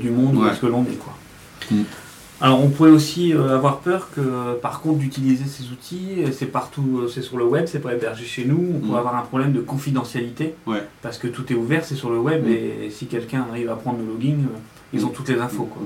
du 0.00 0.10
monde 0.10 0.36
où 0.36 0.46
est-ce 0.46 0.60
que 0.60 0.66
l'on 0.66 0.82
est. 0.84 0.98
Quoi. 0.98 1.14
Mm. 1.70 1.82
Alors 2.40 2.60
on 2.60 2.70
pourrait 2.70 2.90
aussi 2.90 3.32
avoir 3.32 3.78
peur 3.78 4.08
que 4.16 4.54
par 4.60 4.80
contre 4.80 4.98
d'utiliser 4.98 5.44
ces 5.44 5.70
outils, 5.70 6.24
c'est 6.32 6.46
partout, 6.46 7.06
c'est 7.08 7.22
sur 7.22 7.36
le 7.36 7.44
web, 7.44 7.66
c'est 7.68 7.78
pas 7.78 7.94
hébergé 7.94 8.24
chez 8.24 8.44
nous, 8.44 8.74
on 8.74 8.78
pourrait 8.80 8.96
mm. 8.96 9.06
avoir 9.06 9.16
un 9.16 9.22
problème 9.22 9.52
de 9.52 9.60
confidentialité 9.60 10.56
parce 11.02 11.18
que 11.18 11.28
tout 11.28 11.52
est 11.52 11.56
ouvert, 11.56 11.84
c'est 11.84 11.94
sur 11.94 12.10
le 12.10 12.18
web 12.18 12.44
mm. 12.44 12.50
et 12.50 12.90
si 12.90 13.06
quelqu'un 13.06 13.46
arrive 13.48 13.70
à 13.70 13.76
prendre 13.76 13.98
le 13.98 14.06
login, 14.06 14.38
ils 14.92 15.06
ont 15.06 15.08
toutes 15.08 15.28
les 15.28 15.38
infos. 15.38 15.64
Quoi. 15.64 15.82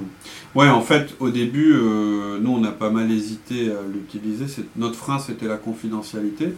Ouais, 0.54 0.68
en 0.68 0.80
fait, 0.80 1.14
au 1.20 1.30
début, 1.30 1.72
euh, 1.74 2.38
nous, 2.40 2.50
on 2.50 2.64
a 2.64 2.72
pas 2.72 2.90
mal 2.90 3.10
hésité 3.10 3.70
à 3.70 3.82
l'utiliser. 3.92 4.46
Notre 4.76 4.96
frein, 4.96 5.18
c'était 5.18 5.46
la 5.46 5.56
confidentialité. 5.56 6.54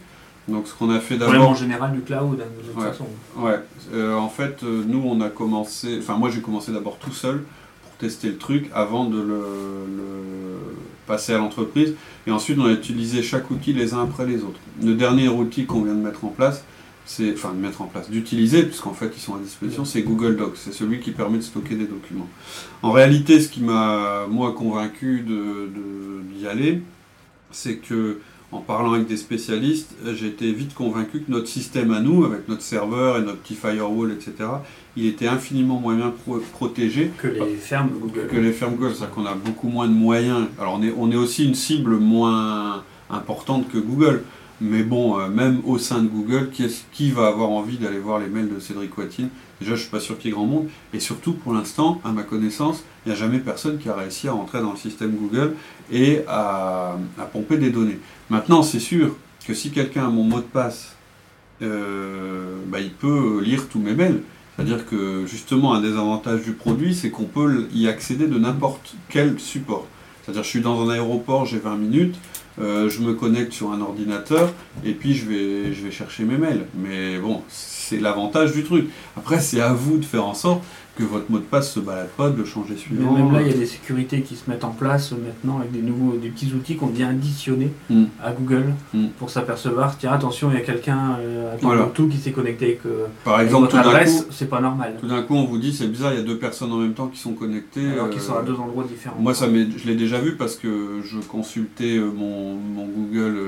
Donc, 0.48 0.66
ce 0.66 0.74
qu'on 0.74 0.90
a 0.90 0.98
fait 0.98 1.18
d'abord. 1.18 1.50
en 1.50 1.54
général 1.54 1.92
du 1.92 2.00
cloud, 2.00 2.38
de 2.38 2.72
toute 2.72 2.82
façon. 2.82 3.06
Ouais. 3.36 3.60
Euh, 3.92 4.14
en 4.14 4.30
fait, 4.30 4.62
euh, 4.62 4.82
nous, 4.86 5.02
on 5.04 5.20
a 5.20 5.28
commencé. 5.28 5.98
Enfin, 5.98 6.16
moi, 6.16 6.30
j'ai 6.30 6.40
commencé 6.40 6.72
d'abord 6.72 6.98
tout 6.98 7.12
seul 7.12 7.44
pour 7.82 7.92
tester 7.98 8.28
le 8.28 8.38
truc 8.38 8.70
avant 8.74 9.04
de 9.04 9.20
le, 9.20 9.44
passer 11.06 11.34
à 11.34 11.38
l'entreprise. 11.38 11.94
Et 12.26 12.30
ensuite, 12.30 12.58
on 12.58 12.64
a 12.64 12.72
utilisé 12.72 13.22
chaque 13.22 13.50
outil 13.50 13.74
les 13.74 13.92
uns 13.92 14.02
après 14.04 14.24
les 14.24 14.42
autres. 14.42 14.60
Le 14.82 14.94
dernier 14.94 15.28
outil 15.28 15.66
qu'on 15.66 15.82
vient 15.82 15.94
de 15.94 16.00
mettre 16.00 16.24
en 16.24 16.28
place, 16.28 16.64
c'est, 17.08 17.32
enfin 17.32 17.54
de 17.54 17.58
mettre 17.58 17.80
en 17.80 17.86
place, 17.86 18.10
d'utiliser, 18.10 18.64
puisqu'en 18.64 18.92
fait 18.92 19.10
ils 19.16 19.20
sont 19.20 19.34
à 19.34 19.38
disposition, 19.38 19.86
c'est 19.86 20.02
Google 20.02 20.36
Docs. 20.36 20.56
C'est 20.56 20.74
celui 20.74 21.00
qui 21.00 21.12
permet 21.12 21.38
de 21.38 21.42
stocker 21.42 21.74
des 21.74 21.86
documents. 21.86 22.28
En 22.82 22.92
réalité, 22.92 23.40
ce 23.40 23.48
qui 23.48 23.62
m'a, 23.62 24.26
moi, 24.28 24.52
convaincu 24.52 25.22
d'y 25.22 26.42
de, 26.42 26.48
aller, 26.48 26.82
c'est 27.50 27.76
que 27.76 28.18
en 28.52 28.60
parlant 28.60 28.92
avec 28.92 29.06
des 29.06 29.16
spécialistes, 29.16 29.94
j'étais 30.14 30.52
vite 30.52 30.74
convaincu 30.74 31.20
que 31.20 31.30
notre 31.30 31.48
système 31.48 31.92
à 31.92 32.00
nous, 32.00 32.26
avec 32.26 32.46
notre 32.46 32.62
serveur 32.62 33.18
et 33.18 33.22
notre 33.22 33.38
petit 33.38 33.54
firewall, 33.54 34.12
etc., 34.12 34.50
il 34.96 35.06
était 35.06 35.28
infiniment 35.28 35.80
moins 35.80 35.96
bien 35.96 36.12
protégé 36.52 37.10
que 37.18 37.28
les 37.28 37.56
fermes 37.56 37.90
Google. 37.90 38.26
Que 38.26 38.36
les 38.36 38.52
fermes 38.52 38.74
Google, 38.74 38.94
c'est-à-dire 38.94 39.14
qu'on 39.14 39.26
a 39.26 39.34
beaucoup 39.34 39.68
moins 39.68 39.88
de 39.88 39.94
moyens. 39.94 40.46
Alors 40.58 40.78
on 40.78 40.82
est, 40.82 40.92
on 40.96 41.10
est 41.10 41.16
aussi 41.16 41.46
une 41.46 41.54
cible 41.54 41.96
moins 41.96 42.84
importante 43.10 43.68
que 43.70 43.78
Google. 43.78 44.24
Mais 44.60 44.82
bon, 44.82 45.18
euh, 45.18 45.28
même 45.28 45.60
au 45.64 45.78
sein 45.78 46.02
de 46.02 46.08
Google, 46.08 46.50
qui, 46.92 47.10
va 47.10 47.28
avoir 47.28 47.50
envie 47.50 47.76
d'aller 47.76 47.98
voir 47.98 48.18
les 48.18 48.26
mails 48.26 48.52
de 48.52 48.58
Cédric 48.58 48.96
Watine? 48.98 49.28
Déjà, 49.60 49.74
je 49.74 49.80
suis 49.82 49.90
pas 49.90 50.00
sûr 50.00 50.18
qu'il 50.18 50.30
y 50.30 50.32
ait 50.32 50.34
grand 50.34 50.46
monde. 50.46 50.68
Et 50.92 51.00
surtout, 51.00 51.32
pour 51.32 51.52
l'instant, 51.52 52.00
à 52.04 52.10
ma 52.10 52.22
connaissance, 52.22 52.82
il 53.04 53.10
n'y 53.10 53.14
a 53.14 53.18
jamais 53.18 53.38
personne 53.38 53.78
qui 53.78 53.88
a 53.88 53.94
réussi 53.94 54.26
à 54.28 54.32
rentrer 54.32 54.60
dans 54.60 54.72
le 54.72 54.76
système 54.76 55.12
Google 55.12 55.54
et 55.92 56.22
à, 56.26 56.96
pomper 57.32 57.56
des 57.56 57.70
données. 57.70 57.98
Maintenant, 58.30 58.62
c'est 58.62 58.80
sûr 58.80 59.16
que 59.46 59.54
si 59.54 59.70
quelqu'un 59.70 60.06
a 60.06 60.10
mon 60.10 60.24
mot 60.24 60.38
de 60.38 60.42
passe, 60.42 60.96
euh, 61.62 62.58
bah, 62.66 62.80
il 62.80 62.92
peut 62.92 63.40
lire 63.42 63.68
tous 63.68 63.78
mes 63.78 63.94
mails. 63.94 64.22
C'est-à-dire 64.56 64.86
que 64.86 65.24
justement, 65.26 65.72
un 65.74 65.80
des 65.80 65.92
avantages 65.92 66.42
du 66.42 66.52
produit, 66.52 66.92
c'est 66.92 67.10
qu'on 67.10 67.24
peut 67.24 67.68
y 67.72 67.86
accéder 67.86 68.26
de 68.26 68.38
n'importe 68.38 68.96
quel 69.08 69.38
support. 69.38 69.86
C'est-à-dire, 70.22 70.42
je 70.42 70.48
suis 70.48 70.60
dans 70.60 70.82
un 70.82 70.92
aéroport, 70.92 71.46
j'ai 71.46 71.58
20 71.58 71.76
minutes, 71.76 72.16
euh, 72.60 72.88
je 72.88 73.00
me 73.00 73.14
connecte 73.14 73.52
sur 73.52 73.72
un 73.72 73.80
ordinateur 73.80 74.52
et 74.84 74.92
puis 74.92 75.14
je 75.14 75.26
vais, 75.26 75.72
je 75.72 75.82
vais 75.84 75.90
chercher 75.90 76.24
mes 76.24 76.36
mails. 76.36 76.66
Mais 76.74 77.18
bon, 77.18 77.42
c'est 77.48 78.00
l'avantage 78.00 78.52
du 78.52 78.64
truc. 78.64 78.88
Après, 79.16 79.40
c'est 79.40 79.60
à 79.60 79.72
vous 79.72 79.98
de 79.98 80.04
faire 80.04 80.24
en 80.24 80.34
sorte 80.34 80.62
que 80.98 81.04
votre 81.04 81.30
mot 81.30 81.38
de 81.38 81.44
passe 81.44 81.72
se 81.72 81.78
balade 81.78 82.08
pas, 82.16 82.28
de 82.28 82.36
le 82.36 82.44
changer 82.44 82.76
suivant. 82.76 83.12
même 83.12 83.32
là, 83.32 83.40
il 83.40 83.48
y 83.48 83.54
a 83.54 83.56
des 83.56 83.66
sécurités 83.66 84.22
qui 84.22 84.34
se 84.34 84.50
mettent 84.50 84.64
en 84.64 84.72
place 84.72 85.12
maintenant 85.12 85.60
avec 85.60 85.70
des 85.70 85.80
nouveaux, 85.80 86.16
des 86.16 86.28
petits 86.28 86.52
outils 86.52 86.74
qu'on 86.74 86.88
vient 86.88 87.10
additionner 87.10 87.70
hmm. 87.88 88.06
à 88.22 88.32
Google 88.32 88.74
hmm. 88.92 89.06
pour 89.18 89.30
s'apercevoir. 89.30 89.96
Tiens, 89.96 90.12
attention, 90.12 90.50
il 90.50 90.58
y 90.58 90.60
a 90.60 90.64
quelqu'un 90.64 91.18
euh, 91.20 91.54
tout 91.94 92.08
qui 92.08 92.16
s'est 92.16 92.32
connecté 92.32 92.64
avec, 92.64 92.80
euh, 92.86 93.06
Par 93.24 93.40
exemple, 93.40 93.66
votre 93.66 93.78
adresse, 93.78 94.26
c'est 94.30 94.50
pas 94.50 94.60
normal. 94.60 94.96
Tout 95.00 95.06
d'un 95.06 95.22
coup, 95.22 95.36
on 95.36 95.44
vous 95.44 95.58
dit 95.58 95.72
c'est 95.72 95.86
bizarre, 95.86 96.12
il 96.12 96.18
y 96.18 96.20
a 96.20 96.24
deux 96.24 96.38
personnes 96.38 96.72
en 96.72 96.78
même 96.78 96.94
temps 96.94 97.06
qui 97.06 97.20
sont 97.20 97.32
connectées. 97.32 97.92
Alors 97.92 98.10
qu'ils 98.10 98.20
sont 98.20 98.34
à 98.34 98.38
euh, 98.38 98.42
deux 98.42 98.54
endroits 98.54 98.84
différents. 98.84 99.16
Moi, 99.20 99.34
ça 99.34 99.46
je 99.46 99.86
l'ai 99.86 99.94
déjà 99.94 100.18
vu 100.18 100.34
parce 100.34 100.56
que 100.56 101.00
je 101.04 101.18
consultais 101.20 101.96
euh, 101.96 102.10
mon, 102.10 102.54
mon 102.54 102.86
Google, 102.86 103.38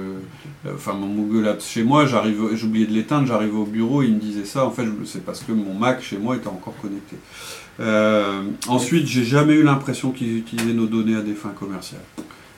enfin 0.72 0.92
mon 0.92 1.08
Google 1.08 1.48
Apps 1.48 1.68
chez 1.68 1.82
moi. 1.82 2.06
J'arrive, 2.06 2.54
j'oubliais 2.54 2.86
de 2.86 2.92
l'éteindre, 2.92 3.26
j'arrivais 3.26 3.56
au 3.56 3.66
bureau, 3.66 4.02
il 4.02 4.14
me 4.14 4.20
disait 4.20 4.44
ça. 4.44 4.64
En 4.64 4.70
fait, 4.70 4.86
c'est 5.04 5.24
parce 5.24 5.40
que 5.40 5.50
mon 5.50 5.74
Mac 5.74 6.00
chez 6.00 6.16
moi 6.16 6.36
était 6.36 6.48
encore 6.48 6.76
connecté. 6.80 7.16
Euh, 7.80 8.42
ensuite, 8.68 9.06
j'ai 9.06 9.24
jamais 9.24 9.54
eu 9.54 9.62
l'impression 9.62 10.10
qu'ils 10.10 10.36
utilisaient 10.38 10.74
nos 10.74 10.86
données 10.86 11.16
à 11.16 11.22
des 11.22 11.34
fins 11.34 11.54
commerciales. 11.58 12.02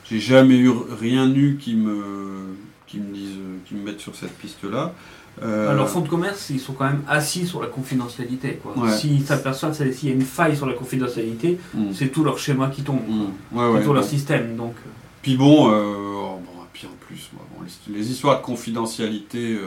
J'ai 0.09 0.19
jamais 0.19 0.57
eu 0.57 0.71
rien 0.99 1.33
eu 1.33 1.57
qui 1.59 1.75
me, 1.75 2.55
qui 2.87 2.97
me 2.97 3.13
disent, 3.13 3.37
qui 3.65 3.75
me 3.75 3.83
mettent 3.83 4.01
sur 4.01 4.15
cette 4.15 4.37
piste-là. 4.37 4.93
Euh... 5.41 5.71
Alors, 5.71 5.89
fonds 5.89 6.01
de 6.01 6.09
commerce, 6.09 6.49
ils 6.49 6.59
sont 6.59 6.73
quand 6.73 6.85
même 6.85 7.03
assis 7.07 7.47
sur 7.47 7.61
la 7.61 7.67
confidentialité. 7.67 8.59
S'ils 8.97 9.23
s'aperçoivent 9.23 9.73
s'il 9.73 10.09
y 10.09 10.11
a 10.11 10.15
une 10.15 10.21
faille 10.21 10.57
sur 10.57 10.67
la 10.67 10.73
confidentialité, 10.73 11.57
mm. 11.73 11.93
c'est 11.93 12.09
tout 12.09 12.23
leur 12.23 12.37
schéma 12.37 12.69
qui 12.69 12.83
tombe. 12.83 12.99
Mm. 13.07 13.57
c'est 13.77 13.83
tout 13.83 13.93
leur 13.93 14.03
système. 14.03 14.55
Donc... 14.55 14.75
Euh. 14.75 14.89
Puis 15.21 15.37
bon, 15.37 15.71
euh, 15.71 15.83
oh, 16.17 16.41
bon 16.45 16.51
puis 16.73 16.85
en 16.85 17.05
plus, 17.05 17.31
les, 17.87 17.97
les, 17.97 18.11
histoires 18.11 18.41
de 18.41 18.45
confidentialité, 18.45 19.57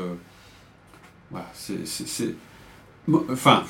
voilà, 1.30 1.46
c'est. 1.54 2.34
Enfin 3.30 3.62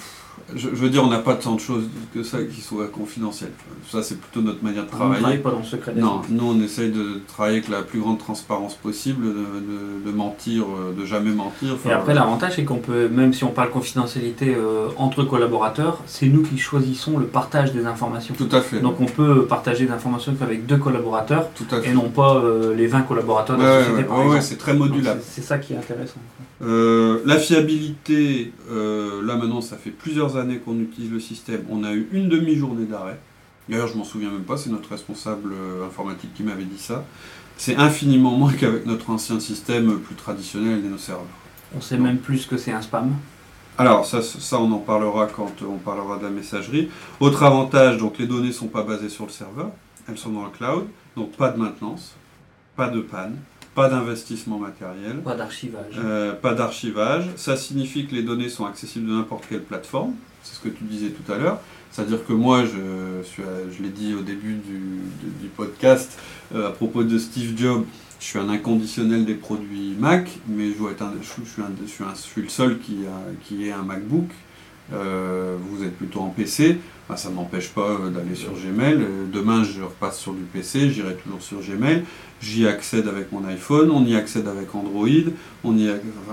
je, 0.55 0.69
veux 0.69 0.91
dire, 0.91 1.03
on 1.03 1.09
n'a 1.09 1.19
pas 1.19 1.35
tant 1.35 1.55
de 1.55 1.61
choses 1.61 1.85
que 2.15 2.23
ça 2.23 2.39
qui 2.43 2.61
soient 2.61 2.87
confidentielles. 2.87 3.53
Ça, 3.91 4.03
c'est 4.03 4.19
plutôt 4.21 4.43
notre 4.43 4.63
manière 4.63 4.85
de 4.85 4.91
travailler. 4.91 5.15
On 5.15 5.17
ne 5.17 5.21
travaille 5.21 5.43
pas 5.43 5.51
dans 5.51 5.59
le 5.59 5.65
secret 5.65 5.93
Non, 5.97 6.23
nous, 6.29 6.47
on 6.47 6.61
essaye 6.61 6.91
de 6.91 7.21
travailler 7.27 7.59
avec 7.59 7.69
la 7.69 7.83
plus 7.83 8.01
grande 8.01 8.19
transparence 8.19 8.75
possible, 8.75 9.27
de, 9.27 10.11
mentir, 10.11 10.65
euh, 10.65 10.95
de 10.99 11.05
jamais 11.05 11.31
mentir. 11.31 11.77
Et 11.85 11.91
après, 11.91 12.15
l'avantage, 12.15 12.55
c'est 12.57 12.65
qu'on 12.65 12.79
peut, 12.79 13.09
même 13.09 13.33
si 13.33 13.45
on 13.45 13.51
parle 13.51 13.71
confidentialité 13.71 14.55
euh, 14.55 14.89
entre 14.97 15.25
collaborateurs, 15.25 16.03
c'est 16.07 16.27
nous 16.27 16.43
qui 16.43 16.59
choisissons 16.59 17.19
le 17.19 17.27
partage 17.27 17.73
des 17.73 17.85
informations. 17.85 18.35
Tout 18.37 18.49
à 18.53 18.61
fait. 18.61 18.81
Donc, 18.81 19.01
on 19.01 19.07
peut 19.07 19.47
partager 19.47 19.87
des 19.87 19.93
informations 19.93 20.35
qu'avec 20.39 20.67
deux 20.67 20.79
collaborateurs, 20.79 21.49
Tout 21.55 21.67
à 21.75 21.81
fait. 21.81 21.91
et 21.91 21.93
non 21.93 22.09
pas 22.09 22.37
euh, 22.37 22.75
les 22.75 22.87
20 22.87 23.03
collaborateurs 23.03 23.59
de 23.59 23.63
la 23.63 23.85
société. 23.85 24.09
Ouais, 24.09 24.41
c'est 24.41 24.59
très 24.59 24.75
modulable. 24.75 25.21
C'est 25.29 25.43
ça 25.43 25.59
qui 25.59 25.75
est 25.75 25.77
intéressant. 25.77 26.21
la 26.61 27.39
fiabilité, 27.39 28.53
là 28.71 29.37
maintenant, 29.37 29.61
ça 29.61 29.77
fait 29.77 29.91
plusieurs 29.91 30.26
années 30.35 30.59
qu'on 30.59 30.81
utilise 30.81 31.13
le 31.13 31.21
système. 31.21 31.65
On 31.71 31.85
a 31.85 31.93
eu 31.93 32.09
une 32.11 32.29
demi-journée 32.29 32.87
d'arrêt. 32.87 33.21
D'ailleurs, 33.69 33.87
je 33.87 33.97
m'en 33.97 34.05
souviens 34.05 34.31
même 34.31 34.43
pas, 34.43 34.57
c'est 34.57 34.71
notre 34.71 34.91
responsable 34.91 35.53
euh, 35.53 35.87
informatique 35.87 36.35
qui 36.35 36.43
m'avait 36.43 36.65
dit 36.65 36.79
ça. 36.79 37.05
C'est 37.57 37.77
infiniment 37.77 38.33
moins 38.33 38.53
qu'avec 38.53 38.87
notre 38.87 39.11
ancien 39.11 39.39
système 39.41 39.99
plus 40.01 40.15
traditionnel 40.15 40.83
de 40.83 40.89
nos 40.89 40.99
serveurs. 40.99 41.25
On 41.77 41.81
sait 41.81 41.99
même 41.99 42.19
plus 42.19 42.47
que 42.47 42.57
c'est 42.57 42.73
un 42.73 42.83
spam. 42.83 43.15
Alors, 43.79 44.07
ça, 44.07 44.23
ça, 44.23 44.59
on 44.59 44.71
en 44.73 44.79
parlera 44.79 45.27
quand 45.27 45.53
on 45.63 45.77
parlera 45.77 46.19
de 46.19 46.25
la 46.25 46.31
messagerie. 46.31 46.89
Autre 47.21 47.43
avantage, 47.43 47.99
donc 47.99 48.19
les 48.19 48.27
données 48.27 48.49
ne 48.49 48.53
sont 48.53 48.69
pas 48.69 48.83
basées 48.83 49.09
sur 49.09 49.27
le 49.27 49.31
serveur, 49.31 49.71
elles 50.09 50.19
sont 50.19 50.31
dans 50.31 50.45
le 50.45 50.51
cloud, 50.51 50.87
donc 51.17 51.33
pas 51.33 51.51
de 51.51 51.59
maintenance, 51.59 52.15
pas 52.75 52.89
de 52.89 53.01
panne, 53.01 53.37
pas 53.77 53.91
d'investissement 53.91 54.59
matériel. 54.59 55.19
Pas 55.19 55.37
d'archivage. 55.37 55.95
Euh, 55.99 56.33
pas 56.33 56.55
d'archivage. 56.55 57.27
Ça 57.37 57.57
signifie 57.57 58.07
que 58.07 58.15
les 58.15 58.23
données 58.23 58.49
sont 58.49 58.65
accessibles 58.65 59.07
de 59.07 59.13
n'importe 59.13 59.45
quelle 59.49 59.63
plateforme. 59.63 60.15
C'est 60.43 60.57
ce 60.57 60.61
que 60.61 60.71
tu 60.71 60.85
disais 60.85 61.11
tout 61.11 61.31
à 61.31 61.37
l'heure. 61.37 61.61
C'est-à-dire 61.93 62.25
que 62.27 62.33
moi, 62.33 62.65
je, 62.65 63.23
suis, 63.23 63.43
je 63.71 63.83
l'ai 63.83 63.91
dit 63.91 64.15
au 64.15 64.23
début 64.23 64.55
du, 64.55 65.49
podcast, 65.57 66.19
euh, 66.55 66.69
à 66.69 66.71
propos 66.71 67.05
de 67.05 67.19
Steve 67.19 67.57
Jobs, 67.57 67.85
je 68.19 68.25
suis 68.25 68.39
un 68.39 68.49
inconditionnel 68.49 69.25
des 69.25 69.35
produits 69.35 69.95
Mac, 69.99 70.29
mais 70.49 70.73
je, 70.73 70.79
dois 70.79 70.93
être 70.93 71.05
je, 71.21 71.27
suis, 71.27 71.43
je, 71.45 72.15
suis 72.17 72.43
le 72.43 72.49
seul 72.49 72.79
qui, 72.79 72.99
a, 73.07 73.31
qui 73.45 73.69
ait 73.69 73.73
un 73.73 73.83
MacBook. 73.83 74.29
Euh, 74.93 75.57
vous 75.61 75.85
êtes 75.85 75.97
plutôt 75.97 76.21
en 76.21 76.29
PC, 76.29 76.79
bah, 77.09 77.17
ça 77.17 77.31
ne 77.31 77.35
m'empêche 77.35 77.69
pas 77.69 77.89
euh, 77.89 78.11
d'aller 78.11 78.35
sur 78.35 78.53
Gmail. 78.53 78.95
Euh, 78.95 79.27
demain, 79.33 79.63
je 79.63 79.83
repasse 79.83 80.19
sur 80.19 80.33
du 80.33 80.43
PC, 80.43 80.91
j'irai 80.91 81.15
toujours 81.15 81.41
sur 81.41 81.59
Gmail. 81.61 82.03
J'y 82.41 82.67
accède 82.67 83.07
avec 83.07 83.31
mon 83.33 83.45
iPhone, 83.47 83.91
on 83.91 84.05
y 84.05 84.17
accède 84.17 84.49
avec 84.49 84.75
Android. 84.75 85.31
On 85.63 85.77
y 85.77 85.89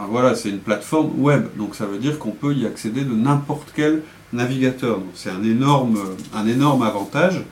voilà, 0.10 0.36
c'est 0.36 0.50
une 0.50 0.60
plateforme 0.60 1.12
web, 1.18 1.46
donc 1.58 1.76
ça 1.76 1.86
veut 1.86 1.98
dire 2.00 2.20
qu'on 2.20 2.32
peut 2.32 2.54
y 2.54 2.66
accéder 2.66 3.02
de 3.02 3.14
n'importe 3.14 3.72
quel 3.76 4.02
navigateur. 4.34 4.98
Donc 4.98 5.12
c'est 5.14 5.30
un 5.30 5.44
énorme, 5.44 6.00
un 6.34 6.48
énorme 6.48 6.82
avantage. 6.82 7.44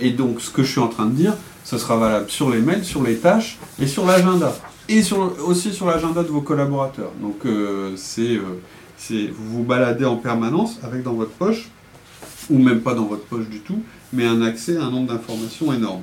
et 0.00 0.10
donc, 0.10 0.40
ce 0.40 0.50
que 0.50 0.62
je 0.62 0.70
suis 0.72 0.80
en 0.80 0.88
train 0.88 1.06
de 1.06 1.14
dire, 1.14 1.34
ce 1.64 1.78
sera 1.78 1.96
valable 1.96 2.30
sur 2.30 2.50
les 2.50 2.60
mails, 2.60 2.84
sur 2.84 3.02
les 3.02 3.16
tâches 3.16 3.58
et 3.78 3.86
sur 3.86 4.06
l'agenda. 4.06 4.52
Et 4.88 5.02
aussi 5.46 5.72
sur 5.72 5.86
l'agenda 5.86 6.22
de 6.22 6.28
vos 6.28 6.40
collaborateurs. 6.40 7.12
Donc, 7.20 7.46
c'est 7.96 8.40
vous 9.08 9.58
vous 9.58 9.62
baladez 9.62 10.04
en 10.04 10.16
permanence 10.16 10.78
avec 10.82 11.02
dans 11.02 11.14
votre 11.14 11.32
poche, 11.32 11.70
ou 12.52 12.58
même 12.58 12.80
pas 12.80 12.94
dans 12.94 13.04
votre 13.04 13.24
poche 13.24 13.48
du 13.48 13.60
tout, 13.60 13.82
mais 14.12 14.26
un 14.26 14.42
accès 14.42 14.76
à 14.76 14.84
un 14.84 14.90
nombre 14.90 15.12
d'informations 15.12 15.72
énorme. 15.72 16.02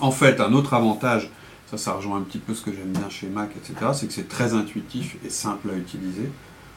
En 0.00 0.10
fait, 0.10 0.40
un 0.40 0.52
autre 0.52 0.74
avantage, 0.74 1.30
ça, 1.70 1.78
ça 1.78 1.92
rejoint 1.92 2.18
un 2.18 2.22
petit 2.22 2.38
peu 2.38 2.54
ce 2.54 2.62
que 2.62 2.72
j'aime 2.72 2.92
bien 2.92 3.08
chez 3.08 3.28
Mac, 3.28 3.50
etc., 3.56 3.92
c'est 3.94 4.06
que 4.06 4.12
c'est 4.12 4.28
très 4.28 4.54
intuitif 4.54 5.16
et 5.24 5.30
simple 5.30 5.70
à 5.70 5.76
utiliser. 5.76 6.30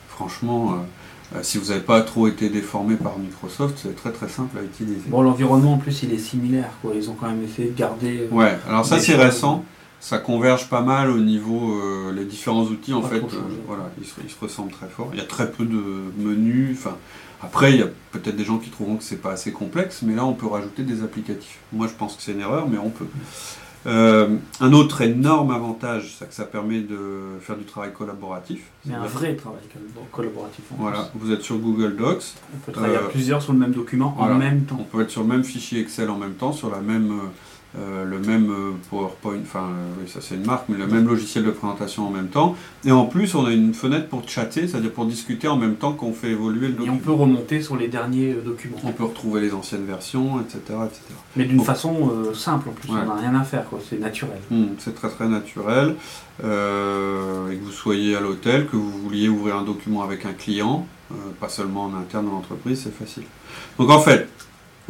Franchement, 0.09 0.73
euh, 0.73 1.37
euh, 1.37 1.43
si 1.43 1.57
vous 1.57 1.67
n'avez 1.67 1.81
pas 1.81 2.01
trop 2.01 2.27
été 2.27 2.49
déformé 2.49 2.95
par 2.95 3.17
Microsoft, 3.17 3.79
c'est 3.81 3.95
très 3.95 4.11
très 4.11 4.27
simple 4.27 4.57
à 4.57 4.63
utiliser. 4.63 5.07
Bon, 5.07 5.21
l'environnement 5.21 5.73
en 5.73 5.77
plus, 5.77 6.03
il 6.03 6.13
est 6.13 6.19
similaire, 6.19 6.71
quoi. 6.81 6.93
Ils 6.95 7.09
ont 7.09 7.13
quand 7.13 7.27
même 7.27 7.43
essayé 7.43 7.69
de 7.69 7.77
garder. 7.77 8.27
Euh, 8.31 8.35
ouais, 8.35 8.57
alors 8.67 8.85
ça 8.85 8.99
c'est 8.99 9.15
récent 9.15 9.63
ça 10.01 10.17
converge 10.17 10.67
pas 10.67 10.81
mal 10.81 11.11
au 11.11 11.19
niveau 11.19 11.75
euh, 11.75 12.11
les 12.11 12.25
différents 12.25 12.63
outils 12.63 12.93
en 12.93 13.03
fait 13.03 13.17
euh, 13.19 13.37
voilà 13.67 13.83
ils 13.99 14.05
se, 14.05 14.39
ressemblent 14.41 14.71
très 14.71 14.87
fort 14.87 15.09
il 15.13 15.19
y 15.19 15.21
a 15.21 15.25
très 15.25 15.49
peu 15.49 15.63
de 15.63 16.11
menus 16.17 16.75
enfin 16.79 16.97
après 17.43 17.71
il 17.71 17.79
y 17.79 17.83
a 17.83 17.87
peut-être 18.11 18.35
des 18.35 18.43
gens 18.43 18.57
qui 18.57 18.69
trouveront 18.69 18.97
que 18.97 19.03
c'est 19.03 19.21
pas 19.21 19.31
assez 19.31 19.51
complexe 19.51 20.01
mais 20.03 20.15
là 20.15 20.25
on 20.25 20.33
peut 20.33 20.47
rajouter 20.47 20.83
des 20.83 21.03
applicatifs. 21.03 21.59
Moi 21.73 21.87
je 21.87 21.93
pense 21.93 22.15
que 22.15 22.21
c'est 22.21 22.33
une 22.33 22.41
erreur 22.41 22.67
mais 22.67 22.77
on 22.77 22.89
peut. 22.89 23.07
Euh, 23.87 24.37
un 24.59 24.73
autre 24.73 25.01
énorme 25.01 25.49
avantage 25.49 26.15
c'est 26.19 26.27
que 26.27 26.35
ça 26.35 26.45
permet 26.45 26.81
de 26.81 27.39
faire 27.41 27.57
du 27.57 27.63
travail 27.63 27.91
collaboratif. 27.93 28.61
C'est 28.85 28.93
un 28.93 29.07
vrai 29.07 29.35
travail 29.35 29.61
collaboratif 30.11 30.65
voilà 30.77 31.09
vous 31.15 31.31
êtes 31.31 31.41
sur 31.41 31.57
Google 31.57 31.95
Docs. 31.95 32.23
On 32.53 32.57
peut 32.59 32.71
travailler 32.71 32.97
à 32.97 32.99
plusieurs 33.01 33.41
sur 33.41 33.53
le 33.53 33.59
même 33.59 33.71
document 33.71 34.15
en 34.19 34.35
même 34.35 34.65
temps. 34.65 34.77
on 34.79 34.83
peut 34.83 35.01
être 35.01 35.09
sur 35.09 35.21
le 35.21 35.27
même 35.27 35.43
fichier 35.43 35.81
Excel 35.81 36.09
en 36.09 36.17
même 36.17 36.33
temps 36.33 36.53
sur 36.53 36.69
la 36.69 36.79
même 36.79 37.11
euh, 37.79 38.03
le 38.03 38.19
même 38.19 38.51
euh, 38.51 38.71
PowerPoint, 38.89 39.37
enfin 39.41 39.69
euh, 39.69 40.01
oui, 40.01 40.09
ça 40.09 40.19
c'est 40.19 40.35
une 40.35 40.45
marque, 40.45 40.65
mais 40.67 40.77
le 40.77 40.87
même 40.87 41.07
logiciel 41.07 41.45
de 41.45 41.51
présentation 41.51 42.05
en 42.05 42.09
même 42.09 42.27
temps. 42.27 42.57
Et 42.83 42.91
en 42.91 43.05
plus, 43.05 43.33
on 43.33 43.45
a 43.45 43.51
une 43.51 43.73
fenêtre 43.73 44.09
pour 44.09 44.27
chatter, 44.27 44.67
c'est-à-dire 44.67 44.91
pour 44.91 45.05
discuter 45.05 45.47
en 45.47 45.55
même 45.55 45.75
temps 45.75 45.93
qu'on 45.93 46.11
fait 46.11 46.31
évoluer 46.31 46.67
le 46.67 46.73
document. 46.73 46.93
Et 46.93 46.97
on 46.97 46.99
peut 46.99 47.13
remonter 47.13 47.61
sur 47.61 47.77
les 47.77 47.87
derniers 47.87 48.33
documents. 48.33 48.75
On 48.83 48.91
peut 48.91 49.05
retrouver 49.05 49.39
les 49.39 49.53
anciennes 49.53 49.85
versions, 49.85 50.41
etc. 50.41 50.59
etc. 50.85 51.01
Mais 51.37 51.45
d'une 51.45 51.63
façon 51.63 52.33
simple 52.33 52.69
en 52.69 52.73
plus, 52.73 52.89
on 52.89 52.93
n'a 52.95 53.15
rien 53.15 53.35
à 53.35 53.43
faire, 53.43 53.63
c'est 53.89 53.99
naturel. 53.99 54.39
Hmm, 54.49 54.65
c'est 54.77 54.93
très 54.93 55.09
très 55.09 55.29
naturel. 55.29 55.95
et 56.39 56.43
que 56.43 57.63
vous 57.63 57.71
soyez 57.71 58.17
à 58.17 58.19
l'hôtel, 58.19 58.67
que 58.67 58.75
vous 58.75 58.91
vouliez 58.91 59.29
ouvrir 59.29 59.55
un 59.55 59.63
document 59.63 60.03
avec 60.03 60.25
un 60.25 60.33
client, 60.33 60.85
pas 61.39 61.47
seulement 61.47 61.85
en 61.85 61.95
interne 61.95 62.25
dans 62.25 62.33
l'entreprise, 62.33 62.81
c'est 62.83 62.93
facile. 62.93 63.23
Donc 63.79 63.89
en 63.89 63.99
fait, 63.99 64.27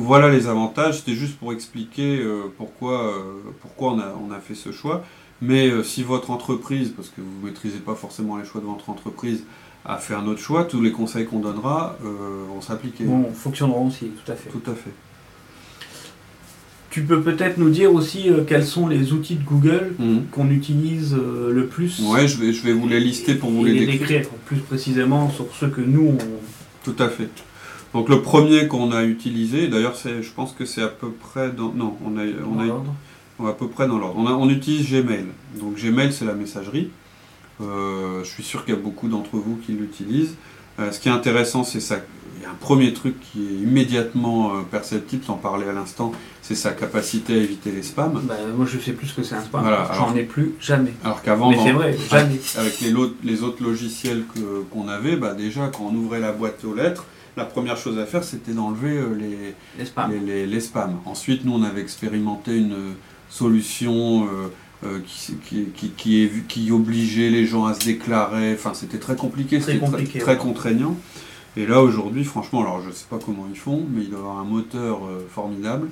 voilà 0.01 0.29
les 0.29 0.48
avantages, 0.48 1.00
c'était 1.00 1.15
juste 1.15 1.38
pour 1.38 1.53
expliquer 1.53 2.20
euh, 2.20 2.43
pourquoi, 2.58 3.08
euh, 3.08 3.22
pourquoi 3.62 3.93
on, 3.93 4.00
a, 4.00 4.13
on 4.27 4.31
a 4.31 4.39
fait 4.39 4.55
ce 4.55 4.72
choix. 4.72 5.03
Mais 5.41 5.70
euh, 5.70 5.84
si 5.84 6.03
votre 6.03 6.29
entreprise, 6.31 6.89
parce 6.89 7.10
que 7.10 7.22
vous 7.22 7.41
ne 7.41 7.48
maîtrisez 7.48 7.79
pas 7.79 7.96
forcément 7.96 8.38
les 8.38 8.46
choix 8.46 8.62
de 8.62 8.65
votre 8.65 8.89
entreprise, 8.89 9.43
a 9.86 9.98
fait 9.98 10.13
un 10.13 10.27
autre 10.27 10.39
choix, 10.39 10.65
tous 10.65 10.81
les 10.81 10.91
conseils 10.91 11.25
qu'on 11.25 11.39
donnera 11.39 11.98
vont 12.03 12.62
s'appliquer. 12.62 13.03
Bon, 13.03 13.31
fonctionneront 13.34 13.88
aussi, 13.88 14.12
tout 14.24 14.31
à 14.31 14.36
fait. 14.36 14.50
Tout 14.51 14.62
à 14.70 14.75
fait. 14.75 14.91
Tu 16.91 17.01
peux 17.01 17.22
peut-être 17.22 17.58
nous 17.58 17.72
dire 17.72 17.91
aussi 17.91 18.29
quels 18.48 18.65
sont 18.65 18.88
les 18.88 19.12
outils 19.12 19.38
de 19.38 19.43
Google 19.43 19.93
mhm. 19.98 20.25
qu'on 20.29 20.51
utilise 20.51 21.15
le 21.15 21.65
plus 21.65 22.00
Oui, 22.05 22.27
je 22.27 22.38
vais, 22.38 22.53
je 22.53 22.62
vais 22.62 22.74
vous 22.74 22.88
les 22.88 23.00
lister 23.00 23.34
pour 23.34 23.50
vous 23.50 23.65
les, 23.65 23.74
les 23.74 23.88
décrire. 23.88 24.27
plus 24.46 24.58
précisément 24.58 25.31
sur 25.31 25.48
ceux 25.60 25.70
que 25.70 25.81
nous, 25.81 26.10
on... 26.10 26.17
Tout 26.84 27.01
à 27.01 27.10
fait. 27.10 27.29
Donc 27.93 28.10
le 28.10 28.21
premier 28.21 28.67
qu'on 28.67 28.91
a 28.91 29.03
utilisé, 29.03 29.67
d'ailleurs 29.67 29.95
je 29.95 30.31
pense 30.31 30.53
que 30.53 30.65
c'est 30.65 30.81
à 30.81 30.88
peu 30.88 31.10
près 31.10 31.51
dans... 31.51 31.74
Non, 31.74 31.98
on 32.05 32.17
a... 32.17 32.24
On 33.39 33.48
a 33.48 33.50
à 33.50 33.53
peu 33.53 33.67
près 33.67 33.88
dans 33.88 33.98
l'ordre. 33.98 34.19
On, 34.19 34.27
on, 34.27 34.50
utilise 34.50 34.88
Gmail. 34.91 35.25
Donc 35.60 35.75
Gmail 35.75 36.13
c'est 36.13 36.25
la 36.25 36.33
messagerie. 36.33 36.91
Euh, 37.62 38.24
je 38.24 38.29
suis 38.29 38.43
sûr 38.43 38.65
qu'il 38.65 38.74
y 38.74 38.77
a 38.77 38.79
beaucoup 38.79 39.07
d'entre 39.07 39.38
vous 39.38 39.57
qui 39.65 39.74
l'utilisent. 39.74 40.36
Euh, 40.79 40.91
ce 40.91 41.00
qui 41.00 41.10
est 41.10 41.12
intéressant, 41.12 41.63
c'est 41.63 41.79
ça. 41.79 41.98
Il 42.38 42.43
y 42.43 42.45
a 42.45 42.50
un 42.50 42.55
premier 42.55 42.93
truc 42.93 43.15
qui 43.19 43.39
est 43.39 43.63
immédiatement 43.63 44.55
euh, 44.55 44.62
perceptible, 44.69 45.24
en 45.27 45.36
parlais 45.36 45.67
à 45.67 45.74
l'instant, 45.74 46.12
c'est 46.41 46.55
sa 46.55 46.71
capacité 46.71 47.33
à 47.33 47.38
éviter 47.38 47.71
les 47.71 47.83
spams. 47.83 48.19
Bah, 48.24 48.36
moi 48.55 48.65
je 48.65 48.79
sais 48.79 48.93
plus 48.93 49.07
ce 49.07 49.15
que 49.15 49.24
c'est 49.24 49.36
un 49.36 49.41
spam. 49.41 49.63
J'en 49.95 50.15
ai 50.15 50.24
plus 50.24 50.53
jamais. 50.60 50.93
Alors 51.03 51.21
qu'avant, 51.21 51.51
Mais 51.51 51.57
c'est 51.63 51.71
vrai, 51.71 51.95
jamais. 52.10 52.39
Avec 52.57 52.79
les, 52.81 52.93
les 53.24 53.43
autres 53.43 53.63
logiciels 53.63 54.24
qu'on 54.71 54.88
avait, 54.88 55.17
bah, 55.17 55.33
déjà 55.33 55.67
quand 55.67 55.91
on 55.91 55.95
ouvrait 55.95 56.19
la 56.19 56.31
boîte 56.31 56.63
aux 56.65 56.74
lettres, 56.74 57.05
la 57.38 57.45
première 57.45 57.77
chose 57.77 57.97
à 57.97 58.05
faire, 58.05 58.23
c'était 58.23 58.51
d'enlever 58.51 58.97
euh, 58.97 59.15
les, 59.15 60.45
les, 60.45 60.59
spams. 60.59 61.00
Ensuite, 61.05 61.45
nous, 61.45 61.53
on 61.53 61.63
avait 61.63 61.81
expérimenté 61.81 62.57
une 62.57 62.95
solution 63.29 64.25
euh, 64.25 64.47
euh, 64.85 65.00
qui, 65.45 65.67
qui, 65.95 66.31
qui, 66.47 66.71
obligeait 66.71 67.29
les 67.29 67.45
gens 67.45 67.65
à 67.65 67.73
se 67.73 67.85
déclarer. 67.85 68.53
Enfin, 68.53 68.73
c'était 68.73 68.97
très 68.97 69.15
compliqué, 69.15 69.61
c'était 69.61 69.79
très, 70.19 70.38
contraignant. 70.38 70.97
Et 71.55 71.65
là, 71.65 71.81
aujourd'hui, 71.81 72.23
franchement, 72.23 72.61
alors 72.61 72.81
je 72.81 72.89
ne 72.89 72.93
sais 72.93 73.05
pas 73.09 73.19
comment 73.23 73.47
ils 73.50 73.59
font, 73.59 73.85
mais 73.89 74.03
il 74.03 74.09
doit 74.09 74.19
y 74.19 74.21
avoir 74.21 74.39
un 74.39 74.45
moteur 74.45 75.00
formidable. 75.29 75.88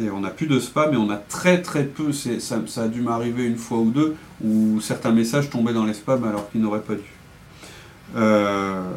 Et 0.00 0.08
on 0.10 0.20
n'a 0.20 0.30
plus 0.30 0.46
de 0.46 0.58
spam, 0.58 0.94
et 0.94 0.96
on 0.96 1.10
a 1.10 1.16
très 1.16 1.60
très 1.60 1.84
peu. 1.84 2.12
Ça, 2.12 2.30
ça 2.66 2.82
a 2.82 2.88
dû 2.88 3.02
m'arriver 3.02 3.44
une 3.44 3.56
fois 3.56 3.78
ou 3.78 3.90
deux 3.90 4.16
où 4.42 4.80
certains 4.80 5.12
messages 5.12 5.50
tombaient 5.50 5.74
dans 5.74 5.84
les 5.84 5.94
spams 5.94 6.24
alors 6.24 6.50
qu'ils 6.50 6.62
n'auraient 6.62 6.80
pas 6.80 6.94
dû. 6.94 7.02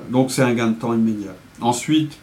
donc 0.10 0.32
c'est 0.32 0.44
un 0.44 0.54
gain 0.54 0.68
de 0.68 0.75
temps 0.75 0.94
immédiat. 0.94 1.34
Ensuite, 1.62 2.18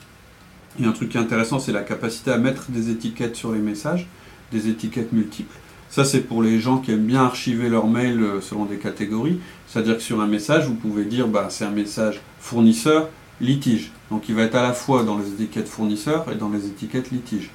il 0.79 0.85
y 0.85 0.89
a 0.89 0.91
un 0.91 0.93
truc 0.93 1.11
qui 1.11 1.17
est 1.17 1.21
intéressant, 1.21 1.59
c'est 1.59 1.73
la 1.73 1.83
capacité 1.83 2.31
à 2.31 2.39
mettre 2.39 2.71
des 2.71 2.91
étiquettes 2.91 3.37
sur 3.37 3.53
les 3.53 3.61
messages, 3.61 4.09
des 4.53 4.69
étiquettes 4.69 5.12
multiples. 5.12 5.57
Ça, 5.91 6.05
c'est 6.05 6.21
pour 6.21 6.43
les 6.43 6.59
gens 6.59 6.79
qui 6.79 6.93
aiment 6.93 7.05
bien 7.05 7.23
archiver 7.23 7.69
leurs 7.69 7.87
mails 7.87 8.23
euh, 8.23 8.41
selon 8.41 8.65
des 8.65 8.79
catégories. 8.79 9.39
C'est-à-dire 9.69 9.97
que 9.97 10.03
sur 10.03 10.23
un 10.23 10.27
message, 10.27 10.67
vous 10.67 10.75
pouvez 10.75 11.05
dire 11.05 11.29
bah, 11.29 11.49
c'est 11.51 11.67
un 11.67 11.71
message 11.71 12.21
fournisseur, 12.41 13.09
litige. 13.43 13.93
Donc 14.11 14.29
il 14.29 14.35
va 14.35 14.43
être 14.43 14.55
à 14.55 14.62
la 14.62 14.73
fois 14.73 15.05
dans 15.05 15.19
les 15.19 15.29
étiquettes 15.29 15.69
fournisseur 15.69 16.25
et 16.33 16.37
dans 16.37 16.49
les 16.49 16.67
étiquettes 16.67 17.11
litige. 17.11 17.51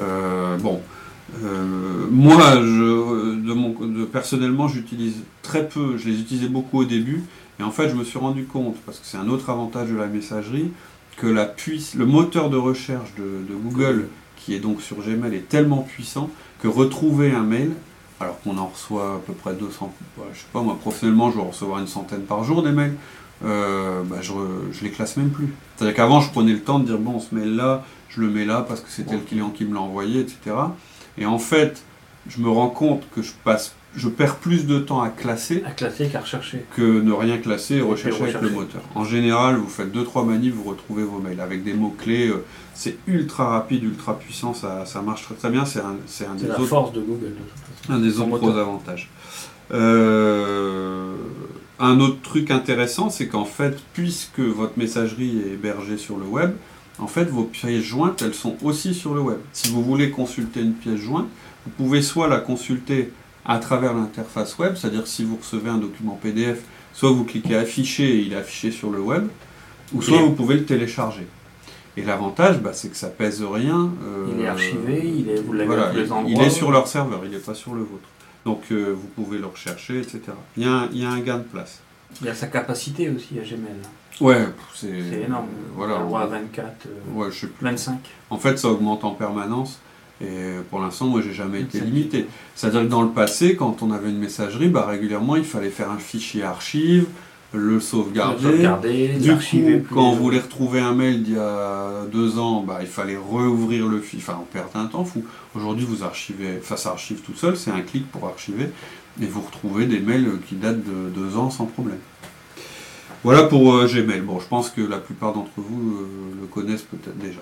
Euh, 0.00 0.58
bon, 0.58 0.82
euh, 1.42 2.06
moi, 2.10 2.60
je, 2.60 3.36
de 3.36 3.52
mon, 3.52 3.70
de, 3.70 4.04
personnellement, 4.04 4.68
j'utilise 4.68 5.22
très 5.42 5.68
peu, 5.68 5.96
je 5.96 6.08
les 6.08 6.20
utilisais 6.20 6.48
beaucoup 6.48 6.80
au 6.80 6.84
début, 6.84 7.22
et 7.60 7.62
en 7.62 7.70
fait, 7.70 7.88
je 7.88 7.94
me 7.94 8.04
suis 8.04 8.18
rendu 8.18 8.44
compte, 8.44 8.76
parce 8.86 8.98
que 8.98 9.06
c'est 9.06 9.18
un 9.18 9.28
autre 9.28 9.50
avantage 9.50 9.90
de 9.90 9.96
la 9.96 10.06
messagerie, 10.06 10.70
que 11.18 11.26
la 11.26 11.44
puisse, 11.44 11.94
le 11.94 12.06
moteur 12.06 12.48
de 12.48 12.56
recherche 12.56 13.12
de, 13.16 13.54
Google, 13.54 14.08
qui 14.36 14.54
est 14.54 14.60
donc 14.60 14.80
sur 14.80 14.98
Gmail, 14.98 15.34
est 15.34 15.48
tellement 15.48 15.82
puissant 15.82 16.30
que 16.62 16.68
retrouver 16.68 17.32
un 17.32 17.42
mail, 17.42 17.72
alors 18.20 18.40
qu'on 18.40 18.56
en 18.56 18.68
reçoit 18.68 19.16
à 19.16 19.18
peu 19.18 19.32
près 19.32 19.54
200, 19.54 19.92
je 20.32 20.38
sais 20.38 20.46
pas 20.52 20.62
moi, 20.62 20.78
professionnellement, 20.80 21.30
je 21.30 21.36
vais 21.36 21.42
recevoir 21.42 21.80
une 21.80 21.86
centaine 21.86 22.22
par 22.22 22.44
jour 22.44 22.62
des 22.62 22.72
mails, 22.72 22.94
euh, 23.44 24.02
bah, 24.04 24.18
je, 24.20 24.32
je 24.72 24.84
les 24.84 24.90
classe 24.90 25.16
même 25.16 25.30
plus. 25.30 25.52
C'est-à-dire 25.76 25.94
qu'avant, 25.94 26.20
je 26.20 26.30
prenais 26.30 26.52
le 26.52 26.62
temps 26.62 26.78
de 26.78 26.86
dire, 26.86 26.98
bon, 26.98 27.20
ce 27.20 27.34
mail-là, 27.34 27.84
je 28.08 28.20
le 28.20 28.28
mets 28.28 28.44
là 28.44 28.64
parce 28.66 28.80
que 28.80 28.88
c'était 28.88 29.14
le 29.14 29.20
client 29.20 29.50
qui 29.50 29.64
me 29.64 29.74
l'a 29.74 29.80
envoyé, 29.80 30.20
etc. 30.20 30.56
Et 31.18 31.26
en 31.26 31.38
fait, 31.38 31.82
je 32.28 32.40
me 32.40 32.48
rends 32.48 32.70
compte 32.70 33.04
que 33.14 33.22
je 33.22 33.32
passe 33.44 33.74
je 33.96 34.08
perds 34.08 34.36
plus 34.36 34.66
de 34.66 34.78
temps 34.78 35.00
à 35.00 35.08
classer, 35.08 35.62
à 35.66 35.70
classer 35.70 36.08
qu'à 36.08 36.20
rechercher. 36.20 36.64
Que 36.76 37.00
ne 37.00 37.12
rien 37.12 37.38
classer 37.38 37.76
et 37.76 37.80
rechercher, 37.80 38.22
avec 38.22 38.40
le 38.42 38.50
moteur. 38.50 38.82
En 38.94 39.04
général, 39.04 39.56
vous 39.56 39.68
faites 39.68 39.94
2-3 39.94 40.26
manifs, 40.26 40.54
vous 40.54 40.64
retrouvez 40.68 41.02
vos 41.02 41.18
mails 41.18 41.40
avec 41.40 41.64
des 41.64 41.74
mots-clés. 41.74 42.28
Euh, 42.28 42.44
c'est 42.74 42.96
ultra 43.06 43.48
rapide, 43.48 43.82
ultra 43.84 44.18
puissant, 44.18 44.54
ça, 44.54 44.84
ça 44.86 45.02
marche 45.02 45.22
très, 45.22 45.34
très 45.34 45.50
bien. 45.50 45.64
C'est 45.64 45.80
un, 45.80 45.96
un 46.30 46.34
des 46.34 46.46
la 46.46 46.54
force 46.54 46.92
de 46.92 47.00
Google. 47.00 47.34
un 47.88 47.98
des 47.98 48.20
autres 48.20 48.38
gros 48.38 48.56
avantages. 48.56 49.10
Euh, 49.72 51.14
un 51.80 52.00
autre 52.00 52.20
truc 52.22 52.50
intéressant, 52.50 53.10
c'est 53.10 53.28
qu'en 53.28 53.44
fait, 53.44 53.78
puisque 53.92 54.40
votre 54.40 54.78
messagerie 54.78 55.42
est 55.46 55.52
hébergée 55.54 55.96
sur 55.96 56.18
le 56.18 56.24
web, 56.24 56.52
en 56.98 57.06
fait, 57.06 57.24
vos 57.24 57.44
pièces 57.44 57.82
jointes, 57.82 58.22
elles 58.22 58.34
sont 58.34 58.56
aussi 58.62 58.92
sur 58.92 59.14
le 59.14 59.20
web. 59.20 59.38
Si 59.52 59.70
vous 59.70 59.82
voulez 59.82 60.10
consulter 60.10 60.60
une 60.60 60.72
pièce 60.72 61.00
jointe, 61.00 61.28
vous 61.64 61.70
pouvez 61.84 62.02
soit 62.02 62.28
la 62.28 62.38
consulter 62.38 63.12
à 63.44 63.58
travers 63.58 63.94
l'interface 63.94 64.58
web, 64.58 64.74
c'est-à-dire 64.76 65.06
si 65.06 65.24
vous 65.24 65.36
recevez 65.36 65.70
un 65.70 65.78
document 65.78 66.18
PDF, 66.20 66.60
soit 66.92 67.10
vous 67.10 67.24
cliquez 67.24 67.56
afficher 67.56 68.04
et 68.04 68.20
il 68.20 68.32
est 68.32 68.36
affiché 68.36 68.70
sur 68.70 68.90
le 68.90 69.00
web, 69.00 69.28
ou 69.94 70.02
soit 70.02 70.18
vous 70.18 70.32
pouvez 70.32 70.56
le 70.56 70.64
télécharger. 70.64 71.26
Et 71.96 72.02
l'avantage, 72.02 72.60
bah, 72.60 72.72
c'est 72.74 72.88
que 72.88 72.96
ça 72.96 73.08
pèse 73.08 73.42
rien. 73.42 73.90
Euh, 74.04 74.28
il 74.32 74.44
est 74.44 74.46
archivé, 74.46 75.14
il 75.18 75.30
est, 75.30 75.40
vous 75.40 75.52
l'avez 75.52 75.66
voilà, 75.66 75.92
les 75.92 76.12
endroits. 76.12 76.30
Il 76.30 76.40
est 76.40 76.50
sur 76.50 76.70
leur 76.70 76.86
serveur, 76.86 77.22
il 77.24 77.30
n'est 77.30 77.38
pas 77.38 77.54
sur 77.54 77.74
le 77.74 77.80
vôtre. 77.80 78.08
Donc 78.44 78.62
euh, 78.70 78.94
vous 78.96 79.08
pouvez 79.08 79.38
le 79.38 79.46
rechercher, 79.46 79.98
etc. 79.98 80.20
Il 80.56 80.62
y, 80.62 80.66
a 80.66 80.88
il 80.92 81.02
y, 81.02 81.04
a 81.04 81.10
un 81.10 81.18
gain 81.20 81.38
de 81.38 81.42
place. 81.42 81.80
Il 82.20 82.26
y 82.28 82.30
a 82.30 82.34
sa 82.34 82.46
capacité 82.46 83.10
aussi 83.10 83.38
à 83.38 83.42
Gmail. 83.42 83.74
Ouais, 84.20 84.48
c'est 84.74 84.88
énorme. 85.26 85.48
Voilà. 85.74 85.98
24, 86.26 86.88
ouais, 87.14 87.30
je 87.30 87.40
sais 87.40 87.46
plus. 87.48 87.64
25. 87.64 87.98
En 88.30 88.38
fait, 88.38 88.58
ça 88.58 88.68
augmente 88.68 89.04
en 89.04 89.12
permanence. 89.12 89.80
Et 90.20 90.56
pour 90.70 90.80
l'instant, 90.80 91.06
moi, 91.06 91.20
j'ai 91.22 91.32
jamais 91.32 91.60
été 91.60 91.80
limité. 91.80 92.26
C'est-à-dire 92.54 92.82
que 92.82 92.86
dans 92.88 93.02
le 93.02 93.10
passé, 93.10 93.54
quand 93.54 93.82
on 93.82 93.92
avait 93.92 94.10
une 94.10 94.18
messagerie, 94.18 94.68
bah, 94.68 94.86
régulièrement, 94.88 95.36
il 95.36 95.44
fallait 95.44 95.70
faire 95.70 95.90
un 95.90 95.98
fichier 95.98 96.42
archive, 96.42 97.06
le 97.52 97.80
sauvegarder. 97.80 98.68
du 99.20 99.32
coup, 99.36 99.94
quand 99.94 100.10
on 100.10 100.16
voulait 100.16 100.40
retrouver 100.40 100.80
un 100.80 100.92
mail 100.92 101.22
d'il 101.22 101.34
y 101.34 101.38
a 101.38 102.04
deux 102.12 102.38
ans, 102.38 102.62
bah, 102.62 102.78
il 102.80 102.88
fallait 102.88 103.16
rouvrir 103.16 103.86
le 103.86 104.00
fichier. 104.00 104.24
Enfin, 104.26 104.40
on 104.42 104.44
perdait 104.44 104.76
un 104.76 104.86
temps 104.86 105.04
fou. 105.04 105.24
Aujourd'hui, 105.54 105.86
vous 105.88 106.02
archivez, 106.02 106.58
enfin, 106.60 106.76
ça 106.76 106.90
archive 106.90 107.20
tout 107.20 107.34
seul, 107.34 107.56
c'est 107.56 107.70
un 107.70 107.80
clic 107.80 108.10
pour 108.10 108.26
archiver, 108.26 108.66
et 109.22 109.26
vous 109.26 109.40
retrouvez 109.40 109.86
des 109.86 110.00
mails 110.00 110.28
qui 110.48 110.56
datent 110.56 110.84
de 110.84 111.08
deux 111.14 111.36
ans 111.36 111.50
sans 111.50 111.66
problème. 111.66 111.98
Voilà 113.24 113.44
pour 113.44 113.74
euh, 113.74 113.86
Gmail. 113.86 114.20
Bon, 114.20 114.38
je 114.38 114.46
pense 114.46 114.70
que 114.70 114.80
la 114.80 114.98
plupart 114.98 115.32
d'entre 115.32 115.50
vous 115.56 115.90
euh, 115.90 116.40
le 116.40 116.46
connaissent 116.46 116.82
peut-être 116.82 117.18
déjà. 117.18 117.40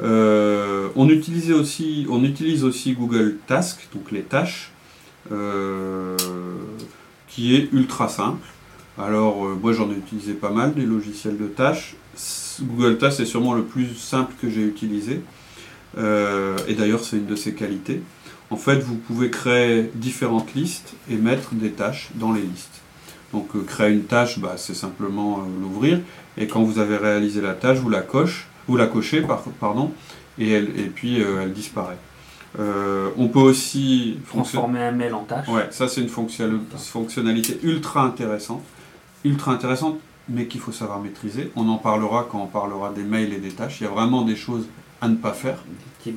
Euh, 0.00 0.88
on, 0.94 1.08
utilise 1.08 1.52
aussi, 1.52 2.06
Google 2.92 3.36
Task, 3.46 3.88
donc 3.94 4.12
les 4.12 4.22
tâches, 4.22 4.70
euh, 5.32 6.16
qui 7.28 7.54
est 7.56 7.72
ultra 7.72 8.08
simple. 8.08 8.46
Alors, 8.98 9.46
euh, 9.46 9.58
moi 9.60 9.72
j'en 9.72 9.90
ai 9.90 9.94
utilisé 9.94 10.32
pas 10.32 10.50
mal 10.50 10.74
des 10.74 10.86
logiciels 10.86 11.36
de 11.36 11.46
tâches. 11.46 11.96
Google 12.60 12.98
Task 12.98 13.20
est 13.20 13.26
sûrement 13.26 13.54
le 13.54 13.64
plus 13.64 13.94
simple 13.94 14.32
que 14.40 14.48
j'ai 14.48 14.62
utilisé. 14.62 15.20
et 15.98 16.74
d'ailleurs, 16.74 17.02
c'est 17.04 17.16
une 17.16 17.26
de 17.26 17.36
ses 17.36 17.54
qualités. 17.54 18.02
En 18.50 18.56
fait, 18.56 18.78
vous 18.78 18.96
pouvez 18.96 19.30
créer 19.30 19.90
différentes 19.94 20.54
listes 20.54 20.94
et 21.10 21.16
mettre 21.16 21.54
des 21.54 21.70
tâches 21.70 22.10
dans 22.14 22.32
les 22.32 22.42
listes. 22.42 22.80
Donc, 23.32 23.48
créer 23.66 23.92
une 23.92 24.04
tâche, 24.04 24.38
bah, 24.38 24.54
c'est 24.56 24.74
simplement 24.74 25.46
l'ouvrir. 25.60 26.00
Et 26.38 26.46
quand 26.46 26.62
vous 26.62 26.78
avez 26.78 26.96
réalisé 26.96 27.40
la 27.40 27.54
tâche, 27.54 27.78
vous 27.78 27.90
la 27.90 28.02
coche 28.02 28.46
vous 28.66 28.76
la 28.76 28.86
cochez, 28.86 29.24
pardon, 29.60 29.92
et, 30.38 30.50
elle, 30.50 30.68
et 30.78 30.88
puis 30.88 31.20
euh, 31.20 31.42
elle 31.42 31.52
disparaît. 31.52 31.98
Euh, 32.58 33.10
on 33.16 33.28
peut 33.28 33.40
aussi 33.40 34.18
transformer 34.28 34.80
un 34.80 34.92
mail 34.92 35.14
en 35.14 35.24
tâche. 35.24 35.48
Ouais, 35.48 35.68
ça 35.70 35.88
c'est 35.88 36.00
une 36.00 36.08
fonctionnalité 36.08 37.58
ultra 37.62 38.02
intéressante, 38.02 38.62
ultra 39.24 39.52
intéressante, 39.52 39.98
mais 40.28 40.46
qu'il 40.46 40.60
faut 40.60 40.72
savoir 40.72 41.00
maîtriser. 41.00 41.52
On 41.54 41.68
en 41.68 41.78
parlera 41.78 42.26
quand 42.30 42.40
on 42.40 42.46
parlera 42.46 42.92
des 42.92 43.02
mails 43.02 43.32
et 43.32 43.38
des 43.38 43.50
tâches. 43.50 43.80
Il 43.80 43.84
y 43.84 43.86
a 43.86 43.90
vraiment 43.90 44.22
des 44.22 44.36
choses 44.36 44.66
à 45.00 45.08
ne 45.08 45.16
pas 45.16 45.32
faire. 45.32 45.62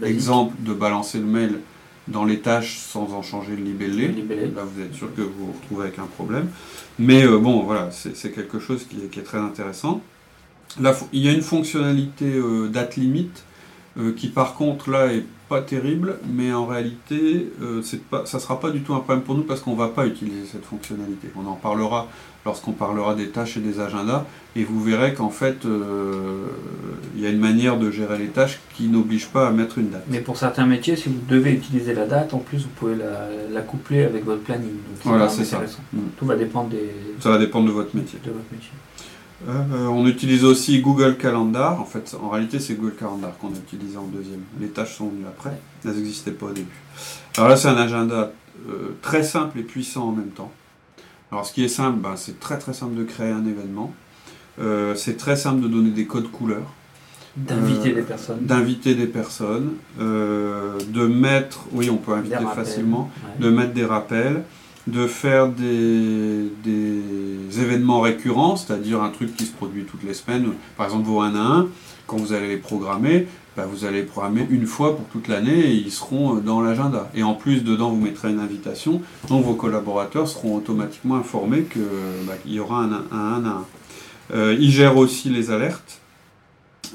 Exemple 0.04 0.56
de 0.60 0.74
balancer 0.74 1.17
le 1.17 1.26
mail 1.26 1.60
dans 2.08 2.24
les 2.24 2.39
tâches 2.39 2.78
sans 2.78 3.13
en 3.13 3.21
changer 3.21 3.56
le 3.56 3.63
libellé. 3.63 4.08
Là, 4.08 4.63
vous 4.63 4.82
êtes 4.82 4.93
sûr 4.93 5.13
que 5.15 5.21
vous 5.21 5.47
vous 5.47 5.52
retrouvez 5.54 5.88
avec 5.88 6.00
un 6.00 6.06
problème. 6.06 6.47
Mais 6.97 7.24
euh, 7.26 7.38
bon, 7.38 7.63
voilà, 7.63 7.89
c'est 7.91 8.32
quelque 8.32 8.60
chose 8.60 8.86
qui 8.88 9.19
est 9.19 9.24
très 9.24 9.39
intéressant 9.39 10.02
il 11.13 11.21
y 11.21 11.29
a 11.29 11.32
une 11.32 11.41
fonctionnalité 11.41 12.25
euh, 12.25 12.67
date 12.67 12.95
limite 12.95 13.43
euh, 13.97 14.13
qui 14.15 14.27
par 14.27 14.55
contre 14.55 14.89
là 14.89 15.12
est 15.12 15.23
pas 15.49 15.62
terrible, 15.62 16.19
mais 16.32 16.53
en 16.53 16.67
réalité 16.67 17.51
euh, 17.62 17.82
pas, 18.12 18.23
ça 18.27 18.38
ne 18.38 18.41
sera 18.41 18.60
pas 18.60 18.69
du 18.69 18.82
tout 18.82 18.93
un 18.93 18.99
problème 18.99 19.23
pour 19.23 19.34
nous 19.34 19.41
parce 19.41 19.62
qu'on 19.62 19.73
ne 19.73 19.77
va 19.77 19.88
pas 19.88 20.05
utiliser 20.05 20.45
cette 20.45 20.63
fonctionnalité. 20.63 21.29
On 21.36 21.47
en 21.47 21.55
parlera 21.55 22.08
lorsqu'on 22.45 22.71
parlera 22.71 23.15
des 23.15 23.29
tâches 23.29 23.58
et 23.58 23.60
des 23.60 23.79
agendas, 23.79 24.25
et 24.55 24.63
vous 24.63 24.82
verrez 24.82 25.13
qu'en 25.13 25.29
fait 25.29 25.58
il 27.15 27.21
y 27.21 27.25
a 27.25 27.29
une 27.29 27.39
manière 27.39 27.77
de 27.77 27.91
gérer 27.91 28.17
les 28.17 28.27
tâches 28.27 28.60
qui 28.75 28.88
n'oblige 28.88 29.27
pas 29.27 29.47
à 29.47 29.51
mettre 29.51 29.79
une 29.79 29.89
date. 29.89 30.05
Mais 30.08 30.21
pour 30.21 30.38
certains 30.38 30.65
métiers, 30.65 30.95
si 30.95 31.10
vous 31.10 31.19
devez 31.27 31.51
utiliser 31.51 31.93
la 31.93 32.05
date, 32.05 32.34
en 32.34 32.38
plus 32.38 32.60
vous 32.60 32.69
pouvez 32.77 32.95
la, 32.95 33.62
coupler 33.62 34.03
avec 34.03 34.23
votre 34.23 34.41
planning. 34.41 34.69
voilà, 35.03 35.27
c'est 35.27 35.43
ça. 35.43 35.60
Mm. 35.91 35.99
Tout 36.17 36.25
va 36.25 36.36
dépendre 36.36 36.69
des... 36.69 36.91
Ça 37.19 37.32
va 37.32 37.38
dépendre 37.39 37.67
de 37.67 37.73
votre 37.73 37.93
métier. 37.95 38.19
De 38.23 38.32
votre 38.32 38.51
métier. 38.51 38.71
Euh, 39.47 39.88
on 39.88 40.06
utilise 40.06 40.43
aussi 40.43 40.82
Google 40.82 41.15
Calendar. 41.17 41.80
En 41.80 41.86
fait, 41.86 42.15
en 42.21 42.30
réalité, 42.30 42.60
c'est 42.60 42.73
Google 42.73 42.95
Calendar 42.95 43.38
qu'on 43.38 43.49
a 43.49 43.58
utilisé 43.58 43.97
en 43.97 44.08
deuxième. 44.08 44.41
Les 44.60 44.67
tâches 44.67 44.97
sont 44.97 45.08
venues 45.10 45.25
après. 45.28 45.60
Elles 45.86 45.91
n'existaient 45.91 46.32
pas 46.32 46.47
au 46.47 46.52
début. 46.52 46.67
Alors 47.38 47.49
là, 47.49 47.56
c'est 47.56 47.69
un 47.69 47.78
agenda 47.78 48.32
euh, 48.67 48.97
très 49.02 49.23
simple 49.23 49.60
et 49.60 49.63
puissant 49.63 50.10
en 50.10 50.12
même 50.12 50.30
temps. 50.30 50.52
Alors, 51.32 51.45
ce 51.45 51.54
qui 51.54 51.63
est 51.63 51.69
simple, 51.69 51.99
ben, 51.99 52.15
c'est 52.15 52.39
très 52.39 52.58
très 52.58 52.73
simple 52.73 52.95
de 52.95 53.04
créer 53.04 53.32
un 53.32 53.45
événement. 53.45 53.93
Euh, 54.60 54.95
c'est 54.95 55.15
très 55.15 55.36
simple 55.36 55.62
de 55.62 55.67
donner 55.67 55.91
des 55.91 56.06
codes 56.06 56.30
couleurs. 56.32 56.73
D'inviter 57.38 57.93
des 57.93 58.02
personnes. 58.02 58.39
D'inviter 58.41 58.95
des 58.95 59.08
personnes. 59.08 59.75
de 59.97 61.08
mettre, 61.08 61.65
oui, 61.71 61.89
on 61.89 61.97
peut 61.97 62.13
inviter 62.13 62.43
facilement. 62.54 63.10
De 63.39 63.49
mettre 63.49 63.73
des 63.73 63.86
rappels 63.86 64.43
de 64.89 65.08
faire 65.08 65.49
des, 65.49 66.49
événements 67.60 68.02
récurrents, 68.02 68.56
c'est-à-dire 68.56 69.02
un 69.02 69.10
truc 69.10 69.36
qui 69.36 69.45
se 69.45 69.52
produit 69.52 69.84
toutes 69.84 70.04
les 70.04 70.13
semaines, 70.13 70.54
par 70.78 70.86
exemple 70.86 71.06
vos 71.06 71.21
1 71.21 71.36
à 71.36 71.39
1, 71.39 71.67
quand 72.08 72.17
vous 72.17 72.34
allez 72.34 72.47
les 72.47 72.58
programmer, 72.58 73.28
bah, 73.58 73.65
vous 73.69 73.86
allez 73.86 74.02
les 74.02 74.06
programmer 74.06 74.47
une 74.49 74.65
fois 74.65 74.95
pour 74.95 75.06
toute 75.08 75.28
l'année 75.28 75.60
et 75.60 75.73
ils 75.73 75.91
seront 75.91 76.38
euh, 76.38 76.39
dans 76.39 76.62
l'agenda. 76.62 77.10
Et 77.13 77.23
en 77.23 77.34
plus, 77.34 77.63
dedans, 77.63 77.89
vous 77.89 77.99
mettrez 77.99 78.30
une 78.30 78.39
invitation, 78.39 79.02
donc 79.28 79.43
vos 79.43 79.56
collaborateurs 79.56 80.28
seront 80.28 80.56
automatiquement 80.56 81.17
informés 81.17 81.63
qu'il 81.63 81.82
bah, 82.25 82.36
y 82.45 82.60
aura 82.60 82.84
un 82.84 82.93
1 82.93 83.04
à 83.12 83.49
1. 83.49 83.65
Euh, 84.32 84.56
il 84.60 84.71
gère 84.71 84.97
aussi 84.97 85.30
les 85.30 85.52
alertes. 85.52 85.99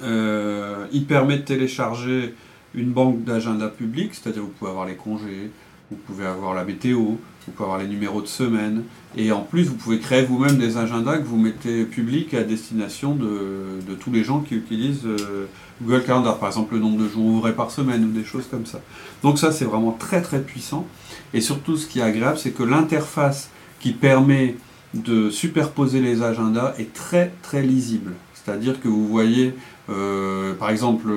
Euh, 0.03 0.87
il 0.93 1.05
permet 1.07 1.37
de 1.37 1.43
télécharger 1.43 2.35
une 2.75 2.91
banque 2.91 3.25
d'agenda 3.25 3.69
public, 3.69 4.13
c'est-à-dire 4.15 4.43
vous 4.43 4.49
pouvez 4.49 4.71
avoir 4.71 4.87
les 4.87 4.97
congés, 4.97 5.51
vous 5.91 5.97
pouvez 5.97 6.27
avoir 6.27 6.55
la 6.55 6.65
météo, 6.65 7.17
vous 7.47 7.53
pouvez 7.53 7.65
avoir 7.65 7.81
les 7.81 7.89
numéros 7.89 8.23
de 8.23 8.27
semaine, 8.27 8.85
et 9.17 9.33
en 9.33 9.41
plus 9.41 9.65
vous 9.65 9.75
pouvez 9.75 9.99
créer 9.99 10.23
vous-même 10.23 10.57
des 10.57 10.77
agendas 10.77 11.19
que 11.19 11.25
vous 11.25 11.39
mettez 11.39 11.85
publics 11.85 12.35
à 12.35 12.43
destination 12.43 13.15
de, 13.15 13.95
tous 14.01 14.13
les 14.13 14.25
gens 14.25 14.41
qui 14.41 14.55
utilisent 14.55 15.07
euh, 15.07 15.47
Google 15.83 16.05
Calendar, 16.05 16.39
par 16.39 16.49
exemple 16.49 16.75
le 16.75 16.81
nombre 16.81 17.03
de 17.03 17.09
jours 17.09 17.25
ouvrés 17.25 17.55
par 17.55 17.71
semaine 17.71 18.05
ou 18.05 18.11
des 18.11 18.25
choses 18.25 18.47
comme 18.51 18.67
ça. 18.67 18.81
Donc 19.23 19.39
ça 19.39 19.53
c'est 19.53 19.65
vraiment 19.65 19.93
très 19.93 20.23
très 20.23 20.41
puissant, 20.41 20.87
et 21.33 21.41
surtout 21.41 21.77
ce 21.77 21.87
qui 21.87 22.01
est 22.01 22.03
agréable 22.03 22.39
c'est 22.39 22.53
que 22.53 22.63
l'interface 22.63 23.51
qui 23.81 23.93
permet 23.93 24.57
de 24.95 25.29
superposer 25.31 26.01
les 26.01 26.23
agendas 26.23 26.75
est 26.79 26.93
très 26.93 27.33
très 27.43 27.63
lisible. 27.63 28.13
C'est-à-dire 28.35 28.81
que 28.81 28.89
vous 28.89 29.07
voyez, 29.07 29.55
euh, 29.89 30.55
par 30.55 30.71
exemple, 30.71 31.09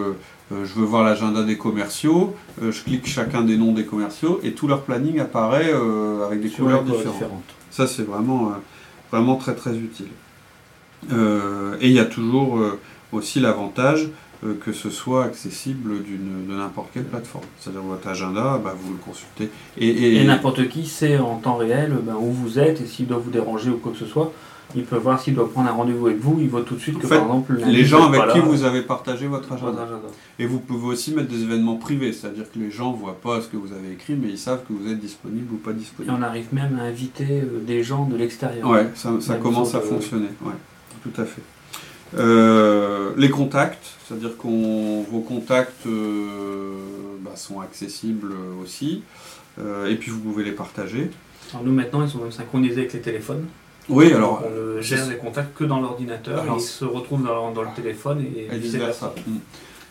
euh, 0.51 0.65
je 0.65 0.73
veux 0.75 0.85
voir 0.85 1.03
l'agenda 1.03 1.43
des 1.43 1.57
commerciaux, 1.57 2.35
euh, 2.61 2.71
je 2.71 2.83
clique 2.83 3.05
chacun 3.05 3.41
des 3.41 3.57
noms 3.57 3.73
des 3.73 3.85
commerciaux 3.85 4.39
et 4.43 4.53
tout 4.53 4.67
leur 4.67 4.83
planning 4.83 5.19
apparaît 5.19 5.71
euh, 5.73 6.25
avec 6.25 6.41
des 6.41 6.49
couleurs 6.49 6.83
différentes. 6.83 7.43
Ça, 7.69 7.85
c'est 7.85 8.03
vraiment, 8.03 8.53
vraiment 9.11 9.35
très 9.35 9.55
très 9.55 9.75
utile. 9.75 10.07
et 11.11 11.87
il 11.87 11.91
y 11.91 11.99
a 11.99 12.05
toujours 12.05 12.59
aussi 13.11 13.39
l'avantage 13.39 14.09
que 14.61 14.71
ce 14.71 14.89
soit 14.89 15.25
accessible 15.25 16.03
de 16.03 16.53
n'importe 16.53 16.89
quelle 16.93 17.03
plateforme. 17.03 17.45
C'est-à-dire 17.59 17.81
votre 17.81 18.07
agenda, 18.07 18.59
bah, 18.63 18.75
vous 18.79 18.93
le 18.93 18.99
consultez. 18.99 19.49
Et, 19.77 20.23
n'importe 20.23 20.69
qui 20.69 20.85
sait 20.85 21.17
en 21.17 21.37
temps 21.37 21.57
réel 21.57 21.93
bah, 22.03 22.13
où 22.19 22.31
vous 22.31 22.57
êtes 22.57 22.81
et 22.81 22.85
s'il 22.85 23.07
doit 23.07 23.17
vous 23.17 23.31
déranger 23.31 23.69
ou 23.69 23.77
quoi 23.77 23.91
que 23.91 23.97
ce 23.97 24.05
soit. 24.05 24.31
Il 24.75 24.83
peut 24.83 24.97
voir 24.97 25.19
s'il 25.19 25.33
doit 25.33 25.49
prendre 25.49 25.69
un 25.69 25.73
rendez-vous 25.73 26.07
avec 26.07 26.19
vous, 26.19 26.37
il 26.41 26.49
voit 26.49 26.61
tout 26.61 26.75
de 26.75 26.79
suite 26.79 26.99
que 26.99 27.07
par 27.07 27.21
exemple 27.21 27.53
les 27.67 27.85
gens 27.85 28.11
avec 28.11 28.33
qui 28.33 28.39
vous 28.39 28.63
avez 28.63 28.81
partagé 28.81 29.27
votre 29.27 29.51
agenda. 29.51 29.87
Et 30.39 30.45
vous 30.45 30.59
pouvez 30.59 30.87
aussi 30.87 31.13
mettre 31.13 31.29
des 31.29 31.43
événements 31.43 31.77
privés, 31.77 32.11
c'est-à-dire 32.11 32.51
que 32.51 32.59
les 32.59 32.69
gens 32.69 32.91
ne 32.91 32.97
voient 32.97 33.19
pas 33.19 33.41
ce 33.41 33.47
que 33.47 33.57
vous 33.57 33.71
avez 33.71 33.93
écrit, 33.93 34.15
mais 34.15 34.29
ils 34.29 34.37
savent 34.37 34.61
que 34.67 34.73
vous 34.73 34.91
êtes 34.91 34.99
disponible 34.99 35.53
ou 35.53 35.57
pas 35.57 35.71
disponible. 35.71 36.13
Et 36.13 36.17
on 36.17 36.21
arrive 36.21 36.53
même 36.53 36.77
à 36.79 36.83
inviter 36.83 37.41
euh, 37.41 37.63
des 37.65 37.81
gens 37.81 38.05
de 38.05 38.17
l'extérieur. 38.17 38.69
Ouais, 38.69 38.89
ça, 38.95 39.35
commence 39.35 39.73
à 39.73 39.79
fonctionner. 39.79 40.29
Ouais, 40.41 40.53
tout 41.03 41.21
à 41.21 41.25
fait. 41.25 41.41
Euh, 42.17 43.11
les 43.17 43.29
contacts, 43.29 43.95
c'est-à-dire 44.05 44.37
que 44.37 44.47
vos 45.09 45.19
contacts 45.21 45.85
euh, 45.87 46.73
bah, 47.21 47.35
sont 47.35 47.61
accessibles 47.61 48.33
aussi, 48.61 49.03
et 49.59 49.95
puis 49.95 50.11
vous 50.11 50.19
pouvez 50.19 50.43
les 50.43 50.51
partager. 50.51 51.09
Alors 51.51 51.65
nous 51.65 51.73
maintenant, 51.73 52.03
ils 52.03 52.09
sont 52.09 52.19
même 52.19 52.31
synchronisés 52.31 52.81
avec 52.81 52.93
les 52.93 53.01
téléphones. 53.01 53.45
Oui, 53.89 54.13
alors. 54.13 54.43
On 54.45 54.75
ne 54.75 54.81
gère 54.81 55.07
les 55.07 55.17
contacts 55.17 55.57
que 55.57 55.63
dans 55.63 55.79
l'ordinateur, 55.79 56.43
ils 56.55 56.61
se 56.61 56.85
retrouvent 56.85 57.23
dans, 57.23 57.61
le 57.61 57.75
téléphone 57.75 58.23
et, 58.23 58.53
et 58.53 58.57
vice 58.57 58.75
versa. 58.75 59.13
Mm. 59.25 59.37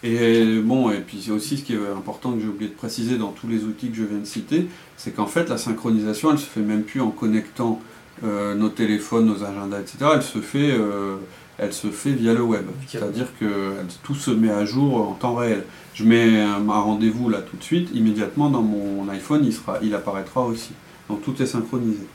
Et 0.03 0.61
bon, 0.61 0.91
et 0.91 1.01
puis 1.01 1.31
aussi 1.31 1.57
ce 1.57 1.63
qui 1.65 1.73
est 1.73 1.79
important 1.97 2.33
que 2.33 2.41
j'ai 2.41 2.49
oublié 2.49 2.71
de 2.71 2.77
préciser 2.77 3.17
dans 3.17 3.33
tous 3.33 3.49
les 3.49 3.65
outils 3.65 3.91
que 3.91 3.97
je 3.97 4.05
viens 4.05 4.19
de 4.19 4.27
citer, 4.27 4.69
c'est 4.97 5.11
qu'en 5.13 5.27
fait 5.27 5.49
la 5.49 5.59
synchronisation, 5.59 6.33
elle 6.33 6.39
se 6.39 6.47
fait 6.47 6.61
même 6.61 6.83
plus 6.83 7.01
en 7.01 7.11
connectant 7.11 7.81
euh, 8.25 8.55
nos 8.55 8.69
téléphones, 8.69 9.27
nos 9.27 9.43
agendas, 9.43 9.81
etc. 9.81 9.97
Elle 10.15 10.23
se 10.23 10.39
fait, 10.39 10.71
euh, 10.71 11.17
elle 11.59 11.73
se 11.73 11.89
fait 11.89 12.13
via 12.13 12.35
le 12.35 12.43
web. 12.43 12.67
C'est-à-dire 12.87 13.27
que 13.41 13.73
tout 14.03 14.15
se 14.15 14.31
met 14.31 14.51
à 14.51 14.65
jour 14.65 14.97
en 15.09 15.15
temps 15.15 15.35
réel. 15.35 15.65
Je 15.95 16.05
mets 16.05 16.41
un, 16.41 16.59
rendez-vous 16.69 17.31
là 17.31 17.41
tout 17.41 17.57
de 17.57 17.63
suite, 17.63 17.89
immédiatement 17.95 18.51
dans 18.51 18.63
mon 18.63 19.09
iPhone, 19.09 19.43
il, 19.45 19.53
sera, 19.53 19.79
il 19.83 19.95
apparaîtra 19.95 20.43
aussi. 20.43 20.73
Donc 21.09 21.23
tout 21.23 21.41
est 21.43 21.47
synchronisé 21.47 22.07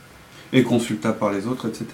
et 0.52 0.62
consultable 0.62 1.18
par 1.18 1.32
les 1.32 1.46
autres, 1.46 1.68
etc. 1.68 1.86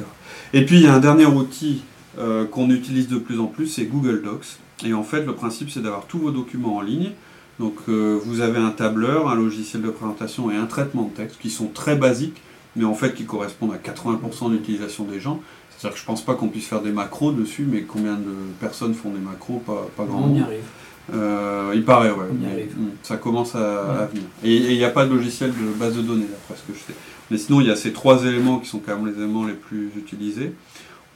Et 0.53 0.65
puis 0.65 0.77
il 0.77 0.83
y 0.83 0.87
a 0.87 0.95
un 0.95 1.01
dernier 1.01 1.27
outil 1.27 1.83
euh, 2.19 2.45
qu'on 2.47 2.71
utilise 2.71 3.09
de 3.09 3.19
plus 3.19 3.39
en 3.41 3.47
plus, 3.47 3.67
c'est 3.67 3.85
Google 3.85 4.23
Docs. 4.23 4.59
Et 4.85 4.95
en 4.95 5.03
fait, 5.03 5.25
le 5.25 5.35
principe, 5.35 5.71
c'est 5.71 5.83
d'avoir 5.83 6.07
tous 6.07 6.19
vos 6.19 6.31
documents 6.31 6.77
en 6.77 6.81
ligne. 6.81 7.11
Donc 7.59 7.77
euh, 7.89 8.19
vous 8.25 8.41
avez 8.41 8.59
un 8.59 8.71
tableur, 8.71 9.29
un 9.29 9.35
logiciel 9.35 9.83
de 9.83 9.91
présentation 9.91 10.51
et 10.51 10.57
un 10.57 10.67
traitement 10.67 11.05
de 11.05 11.11
texte 11.11 11.39
qui 11.41 11.51
sont 11.51 11.67
très 11.67 11.97
basiques, 11.97 12.41
mais 12.77 12.85
en 12.85 12.95
fait 12.95 13.15
qui 13.15 13.25
correspondent 13.25 13.73
à 13.73 13.79
80% 13.79 14.51
de 14.51 14.57
l'utilisation 14.57 15.05
des 15.05 15.19
gens. 15.19 15.41
C'est-à-dire 15.71 15.95
que 15.95 15.99
je 15.99 16.05
ne 16.05 16.07
pense 16.07 16.25
pas 16.25 16.35
qu'on 16.35 16.49
puisse 16.49 16.67
faire 16.67 16.83
des 16.83 16.93
macros 16.93 17.33
dessus, 17.33 17.67
mais 17.69 17.83
combien 17.83 18.15
de 18.15 18.35
personnes 18.61 18.95
font 18.95 19.11
des 19.11 19.21
macros? 19.21 19.63
Pas, 19.65 19.89
pas 19.97 20.05
grand 20.05 20.23
On 20.23 20.35
y 20.35 20.41
arrive. 20.41 20.65
Euh, 21.13 21.73
il 21.75 21.85
paraît, 21.85 22.11
ouais. 22.11 22.27
Hmm, 22.27 22.91
ça 23.03 23.17
commence 23.17 23.55
à, 23.55 24.09
venir. 24.13 24.25
Et 24.45 24.73
il 24.73 24.77
n'y 24.77 24.85
a 24.85 24.91
pas 24.91 25.07
de 25.07 25.15
logiciel 25.15 25.51
de 25.51 25.79
base 25.79 25.97
de 25.97 26.03
données, 26.03 26.27
d'après 26.31 26.55
ce 26.55 26.73
que 26.73 26.79
je 26.79 26.85
sais. 26.85 26.99
Mais 27.31 27.39
sinon, 27.39 27.61
il 27.61 27.67
y 27.67 27.71
a 27.71 27.77
ces 27.77 27.93
trois 27.93 28.25
éléments 28.25 28.59
qui 28.59 28.69
sont 28.69 28.79
quand 28.79 28.97
même 28.97 29.07
les 29.07 29.17
éléments 29.19 29.47
les 29.47 29.55
plus 29.55 29.91
utilisés. 29.97 30.53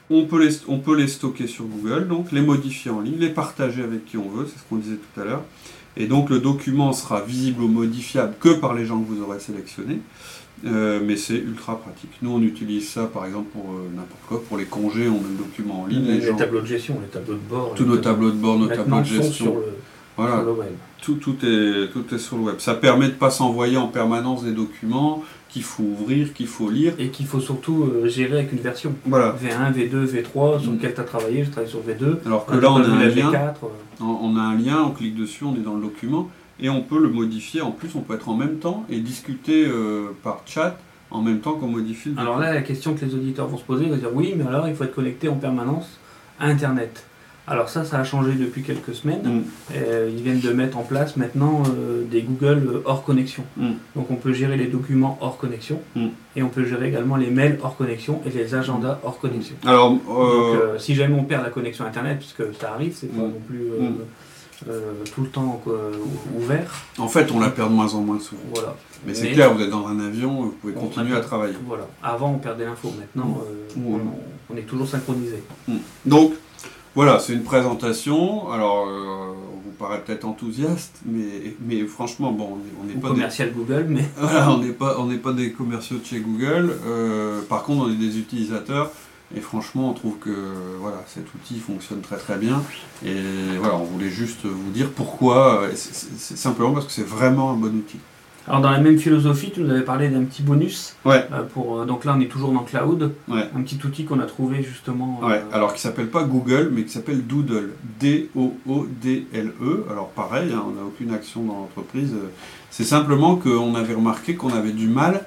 On 0.09 0.25
peut, 0.25 0.43
les, 0.43 0.59
on 0.67 0.79
peut 0.79 0.95
les 0.95 1.07
stocker 1.07 1.47
sur 1.47 1.65
Google, 1.65 2.07
donc 2.07 2.31
les 2.31 2.41
modifier 2.41 2.91
en 2.91 3.01
ligne, 3.01 3.17
les 3.19 3.29
partager 3.29 3.81
avec 3.81 4.05
qui 4.05 4.17
on 4.17 4.29
veut, 4.29 4.45
c'est 4.45 4.59
ce 4.59 4.63
qu'on 4.69 4.75
disait 4.75 4.97
tout 4.97 5.21
à 5.21 5.23
l'heure. 5.23 5.43
Et 5.95 6.07
donc 6.07 6.29
le 6.29 6.39
document 6.39 6.91
sera 6.91 7.21
visible 7.21 7.63
ou 7.63 7.67
modifiable 7.67 8.33
que 8.39 8.49
par 8.49 8.73
les 8.73 8.85
gens 8.85 8.99
que 8.99 9.07
vous 9.07 9.21
aurez 9.21 9.39
sélectionnés. 9.39 9.99
Euh, 10.65 10.99
mais 11.03 11.17
c'est 11.17 11.37
ultra 11.37 11.79
pratique. 11.79 12.11
Nous, 12.21 12.31
on 12.31 12.41
utilise 12.41 12.89
ça 12.89 13.05
par 13.05 13.25
exemple 13.25 13.49
pour 13.51 13.71
euh, 13.71 13.89
n'importe 13.93 14.21
quoi. 14.27 14.41
Pour 14.47 14.57
les 14.57 14.65
congés, 14.65 15.07
on 15.07 15.19
met 15.19 15.29
le 15.37 15.43
document 15.43 15.81
en 15.81 15.87
ligne. 15.87 16.05
Les, 16.05 16.35
tableaux 16.35 16.61
de 16.61 16.65
gestion, 16.65 16.99
les 17.01 17.07
tableaux 17.07 17.33
de 17.35 17.49
bord. 17.49 17.73
Tous 17.75 17.85
nos 17.85 17.97
tableaux 17.97 18.31
de 18.31 18.37
bord, 18.37 18.57
nos 18.57 18.67
tableaux 18.67 18.99
de 18.99 19.03
gestion. 19.03 19.55
voilà. 20.15 20.43
Tout, 21.01 21.15
tout, 21.15 21.35
est, 21.45 21.91
tout 21.91 22.15
est 22.15 22.17
sur 22.17 22.37
le 22.37 22.43
web. 22.43 22.55
Ça 22.59 22.75
permet 22.75 23.07
de 23.07 23.11
ne 23.11 23.17
pas 23.17 23.29
s'envoyer 23.29 23.75
en 23.75 23.87
permanence 23.87 24.45
des 24.45 24.53
documents 24.53 25.21
qu'il 25.49 25.63
faut 25.63 25.83
ouvrir, 25.83 26.33
qu'il 26.33 26.47
faut 26.47 26.69
lire. 26.69 26.93
Et 26.97 27.09
qu'il 27.09 27.25
faut 27.25 27.41
surtout 27.41 27.83
euh, 27.83 28.07
gérer 28.07 28.39
avec 28.39 28.53
une 28.53 28.59
version. 28.59 28.95
Voilà. 29.05 29.35
V1, 29.35 29.73
V2, 29.73 30.05
V3, 30.05 30.61
sur 30.61 30.71
mm. 30.71 30.75
lequel 30.75 30.93
tu 30.93 31.01
as 31.01 31.03
travaillé, 31.03 31.43
je 31.43 31.51
travaille 31.51 31.69
sur 31.69 31.81
V2. 31.81 32.25
Alors 32.25 32.45
que 32.45 32.55
là, 32.55 32.71
on 32.71 32.77
a 32.77 32.87
un 32.87 33.07
lien. 33.09 33.53
On 33.99 34.37
a 34.37 34.41
un 34.41 34.57
lien, 34.57 34.81
on 34.81 34.91
clique 34.91 35.15
dessus, 35.15 35.43
on 35.43 35.55
est 35.55 35.63
dans 35.63 35.75
le 35.75 35.81
document, 35.81 36.29
et 36.59 36.69
on 36.69 36.81
peut 36.81 36.99
le 36.99 37.09
modifier. 37.09 37.61
En 37.61 37.71
plus, 37.71 37.95
on 37.95 38.01
peut 38.01 38.15
être 38.15 38.29
en 38.29 38.35
même 38.35 38.57
temps 38.57 38.85
et 38.89 38.99
discuter 38.99 39.65
euh, 39.65 40.15
par 40.23 40.43
chat 40.45 40.77
en 41.11 41.21
même 41.21 41.39
temps 41.39 41.53
qu'on 41.53 41.67
modifie 41.67 42.09
le 42.09 42.19
Alors 42.19 42.39
là, 42.39 42.53
la 42.53 42.61
question 42.61 42.95
que 42.95 43.05
les 43.05 43.13
auditeurs 43.13 43.47
vont 43.47 43.57
se 43.57 43.63
poser, 43.63 43.85
ils 43.85 43.91
vont 43.91 43.97
dire 43.97 44.09
oui, 44.13 44.33
mais 44.35 44.45
alors 44.47 44.67
il 44.67 44.75
faut 44.75 44.83
être 44.83 44.95
connecté 44.95 45.29
en 45.29 45.35
permanence 45.35 45.99
à 46.39 46.47
Internet. 46.47 47.05
Alors 47.45 47.67
ça, 47.67 47.83
ça 47.83 47.99
a 47.99 48.03
changé 48.05 48.33
depuis 48.33 48.63
quelques 48.63 48.95
semaines. 48.95 49.21
Mm. 49.21 49.43
Euh, 49.75 50.09
ils 50.11 50.23
viennent 50.23 50.39
de 50.39 50.51
mettre 50.51 50.77
en 50.77 50.83
place 50.83 51.17
maintenant 51.17 51.61
euh, 51.67 52.03
des 52.09 52.21
Google 52.21 52.81
hors 52.85 53.03
connexion. 53.03 53.43
Mm. 53.57 53.71
Donc 53.95 54.09
on 54.11 54.15
peut 54.15 54.31
gérer 54.31 54.55
les 54.55 54.67
documents 54.67 55.17
hors 55.21 55.37
connexion 55.37 55.79
mm. 55.95 56.07
et 56.37 56.43
on 56.43 56.49
peut 56.49 56.65
gérer 56.65 56.87
également 56.87 57.17
les 57.17 57.29
mails 57.29 57.59
hors 57.61 57.75
connexion 57.75 58.21
et 58.25 58.29
les 58.29 58.55
agendas 58.55 58.99
hors 59.03 59.19
connexion. 59.19 59.55
Alors, 59.65 59.91
Donc, 59.91 60.01
si 60.79 60.95
jamais 60.95 61.15
on 61.15 61.25
perd 61.25 61.43
la 61.43 61.49
connexion 61.49 61.85
Internet, 61.85 62.17
puisque 62.19 62.43
ça 62.59 62.73
arrive, 62.73 62.93
c'est 62.95 63.07
pas 63.07 63.21
non 63.21 63.41
plus 63.45 63.67
tout 65.13 65.21
le 65.21 65.29
temps 65.29 65.61
ouvert. 66.35 66.71
En 66.97 67.07
fait, 67.07 67.31
on 67.31 67.39
la 67.39 67.49
perd 67.49 67.69
de 67.69 67.75
moins 67.75 67.93
en 67.93 68.01
moins 68.01 68.19
souvent. 68.19 68.41
Voilà. 68.53 68.75
Mais 69.05 69.13
c'est 69.13 69.31
clair, 69.31 69.53
vous 69.53 69.61
êtes 69.61 69.69
dans 69.69 69.87
un 69.87 69.99
avion, 69.99 70.43
vous 70.43 70.51
pouvez 70.51 70.73
continuer 70.73 71.15
à 71.15 71.21
travailler. 71.21 71.55
Voilà. 71.65 71.87
Avant, 72.01 72.31
on 72.31 72.37
perdait 72.37 72.65
l'info. 72.65 72.93
Maintenant, 72.97 73.41
on, 73.77 74.53
on, 74.53 74.57
est 74.57 74.61
toujours 74.61 74.87
synchronisé. 74.87 75.43
Donc, 76.05 76.33
voilà, 76.95 77.19
c'est 77.19 77.33
une 77.33 77.43
présentation. 77.43 78.51
Alors, 78.51 78.87
euh, 78.87 79.33
on 79.51 79.61
vous 79.65 79.75
paraît 79.77 80.01
peut-être 80.01 80.25
enthousiaste, 80.25 80.99
mais, 81.05 81.55
mais 81.59 81.85
franchement, 81.85 82.31
bon, 82.31 82.59
on 82.81 82.85
n'est 82.85 82.93
pas 82.93 83.09
commercial 83.09 83.51
Google, 83.51 83.87
mais 83.89 84.05
voilà, 84.17 84.51
on 84.51 84.59
n'est 84.59 84.73
pas 84.73 84.97
on 84.99 85.07
n'est 85.07 85.17
pas 85.17 85.33
des 85.33 85.51
commerciaux 85.51 85.97
de 85.97 86.05
chez 86.05 86.19
Google. 86.19 86.77
Euh, 86.85 87.41
par 87.49 87.63
contre, 87.63 87.85
on 87.85 87.91
est 87.91 87.95
des 87.95 88.19
utilisateurs. 88.19 88.91
Et 89.35 89.39
franchement, 89.39 89.89
on 89.89 89.93
trouve 89.93 90.17
que 90.17 90.53
voilà, 90.79 91.03
cet 91.07 91.33
outil 91.33 91.59
fonctionne 91.59 92.01
très 92.01 92.17
très 92.17 92.37
bien. 92.37 92.61
Et 93.05 93.15
voilà, 93.59 93.75
on 93.75 93.83
voulait 93.83 94.09
juste 94.09 94.45
vous 94.45 94.71
dire 94.71 94.89
pourquoi. 94.91 95.69
C'est 95.75 96.37
simplement 96.37 96.73
parce 96.73 96.85
que 96.85 96.91
c'est 96.91 97.07
vraiment 97.07 97.51
un 97.51 97.55
bon 97.55 97.75
outil. 97.75 97.99
Alors 98.47 98.59
dans 98.59 98.71
la 98.71 98.79
même 98.79 98.99
philosophie, 98.99 99.51
tu 99.51 99.61
nous 99.61 99.69
avais 99.69 99.83
parlé 99.83 100.09
d'un 100.09 100.23
petit 100.23 100.41
bonus. 100.41 100.95
Ouais. 101.05 101.25
Euh, 101.31 101.43
pour, 101.43 101.79
euh, 101.79 101.85
donc 101.85 102.03
là, 102.03 102.13
on 102.17 102.19
est 102.19 102.27
toujours 102.27 102.51
dans 102.51 102.63
Cloud. 102.63 103.13
Un 103.29 103.61
petit 103.61 103.79
outil 103.85 104.03
qu'on 104.03 104.19
a 104.19 104.25
trouvé 104.25 104.63
justement. 104.63 105.21
Ouais. 105.23 105.35
Euh, 105.35 105.55
alors 105.55 105.73
qui 105.73 105.81
s'appelle 105.81 106.09
pas 106.09 106.23
Google, 106.23 106.69
mais 106.73 106.83
qui 106.83 106.91
s'appelle 106.91 107.25
Doodle. 107.25 107.71
D-O-O-D-L-E. 107.99 109.85
Alors 109.89 110.09
pareil, 110.09 110.51
hein, 110.53 110.63
on 110.67 110.71
n'a 110.71 110.85
aucune 110.85 111.13
action 111.13 111.43
dans 111.43 111.53
l'entreprise. 111.53 112.13
C'est 112.69 112.83
simplement 112.83 113.37
qu'on 113.37 113.75
avait 113.75 113.93
remarqué 113.93 114.35
qu'on 114.35 114.53
avait 114.53 114.71
du 114.71 114.87
mal 114.87 115.23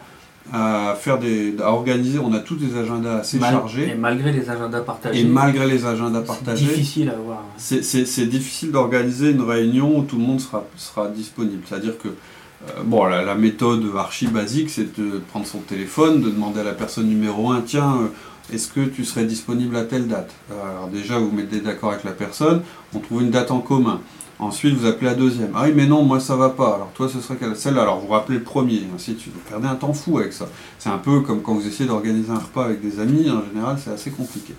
à 0.52 0.94
faire 0.98 1.18
des, 1.18 1.54
à 1.60 1.72
organiser. 1.72 2.18
On 2.18 2.32
a 2.32 2.40
tous 2.40 2.56
des 2.56 2.76
agendas 2.76 3.18
assez 3.18 3.38
chargés. 3.40 3.90
Et 3.90 3.94
malgré 3.94 4.32
les 4.32 4.48
agendas 4.48 4.80
partagés. 4.80 5.20
Et 5.20 5.24
malgré 5.24 5.66
les 5.66 5.84
agendas 5.84 6.22
partagés. 6.22 6.66
C'est 6.66 6.72
difficile 6.72 7.10
à 7.10 7.16
voir. 7.16 7.42
C'est 7.56 8.26
difficile 8.26 8.70
d'organiser 8.70 9.30
une 9.30 9.42
réunion 9.42 9.98
où 9.98 10.02
tout 10.02 10.16
le 10.16 10.22
monde 10.22 10.40
sera, 10.40 10.64
sera 10.76 11.08
disponible. 11.08 11.62
C'est-à-dire 11.66 11.98
que 11.98 12.08
euh, 12.08 12.82
bon, 12.84 13.04
la, 13.04 13.34
méthode 13.34 13.84
archi 13.96 14.26
basique, 14.26 14.70
c'est 14.70 14.98
de 14.98 15.18
prendre 15.30 15.46
son 15.46 15.58
téléphone, 15.58 16.22
de 16.22 16.30
demander 16.30 16.60
à 16.60 16.64
la 16.64 16.72
personne 16.72 17.06
numéro 17.06 17.50
1, 17.50 17.62
tiens, 17.62 17.98
euh, 18.00 18.54
est-ce 18.54 18.68
que 18.68 18.80
tu 18.80 19.04
serais 19.04 19.24
disponible 19.24 19.76
à 19.76 19.84
telle 19.84 20.06
date? 20.06 20.30
Alors 20.50 20.88
déjà, 20.88 21.18
vous 21.18 21.30
mettez 21.30 21.60
d'accord 21.60 21.90
avec 21.90 22.04
la 22.04 22.12
personne, 22.12 22.62
on 22.94 23.00
trouve 23.00 23.22
une 23.22 23.30
date 23.30 23.50
en 23.50 23.60
commun. 23.60 24.00
Ensuite, 24.38 24.76
vous 24.76 24.86
appelez 24.86 25.06
la 25.06 25.14
deuxième. 25.14 25.50
Ah 25.54 25.62
oui, 25.64 25.72
mais 25.74 25.86
non, 25.86 26.02
moi 26.02 26.20
ça 26.20 26.36
va 26.36 26.50
pas. 26.50 26.74
Alors 26.74 26.90
toi, 26.94 27.08
ce 27.08 27.20
serait 27.20 27.38
celle-là. 27.54 27.82
Alors 27.82 28.00
vous 28.00 28.08
rappelez 28.08 28.38
le 28.38 28.44
premier, 28.44 28.82
ainsi 28.94 29.14
de 29.14 29.18
suite. 29.18 29.32
Vous 29.34 29.48
perdez 29.48 29.66
un 29.66 29.76
temps 29.76 29.92
fou 29.92 30.18
avec 30.18 30.32
ça. 30.32 30.46
C'est 30.78 30.90
un 30.90 30.98
peu 30.98 31.20
comme 31.20 31.42
quand 31.42 31.54
vous 31.54 31.66
essayez 31.66 31.88
d'organiser 31.88 32.30
un 32.30 32.38
repas 32.38 32.64
avec 32.64 32.82
des 32.82 33.00
amis. 33.00 33.30
En 33.30 33.42
général, 33.52 33.76
c'est 33.82 33.90
assez 33.90 34.10
compliqué. 34.10 34.54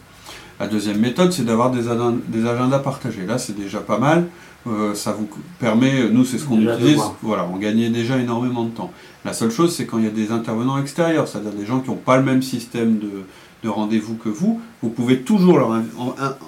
La 0.59 0.67
deuxième 0.67 0.99
méthode, 0.99 1.31
c'est 1.31 1.45
d'avoir 1.45 1.69
des, 1.69 1.83
des 2.27 2.47
agendas 2.47 2.79
partagés. 2.79 3.25
Là, 3.27 3.37
c'est 3.37 3.55
déjà 3.55 3.79
pas 3.79 3.99
mal. 3.99 4.27
Euh, 4.67 4.93
ça 4.95 5.13
vous 5.13 5.29
permet, 5.59 6.09
nous 6.09 6.25
c'est 6.25 6.37
ce 6.37 6.45
qu'on 6.45 6.59
utilise, 6.59 6.99
voilà, 7.21 7.47
on 7.51 7.57
gagnait 7.57 7.89
déjà 7.89 8.17
énormément 8.17 8.65
de 8.65 8.71
temps. 8.71 8.91
La 9.23 9.33
seule 9.33 9.51
chose 9.51 9.73
c'est 9.73 9.85
quand 9.85 9.97
il 9.97 10.05
y 10.05 10.07
a 10.07 10.11
des 10.11 10.31
intervenants 10.31 10.77
extérieurs, 10.79 11.27
c'est-à-dire 11.27 11.51
des 11.51 11.65
gens 11.65 11.79
qui 11.79 11.89
n'ont 11.89 11.95
pas 11.95 12.17
le 12.17 12.23
même 12.23 12.41
système 12.41 12.99
de, 12.99 13.69
rendez-vous 13.69 14.15
que 14.15 14.29
vous, 14.29 14.61
vous 14.83 14.89
pouvez 14.89 15.21
toujours 15.21 15.57
leur 15.57 15.71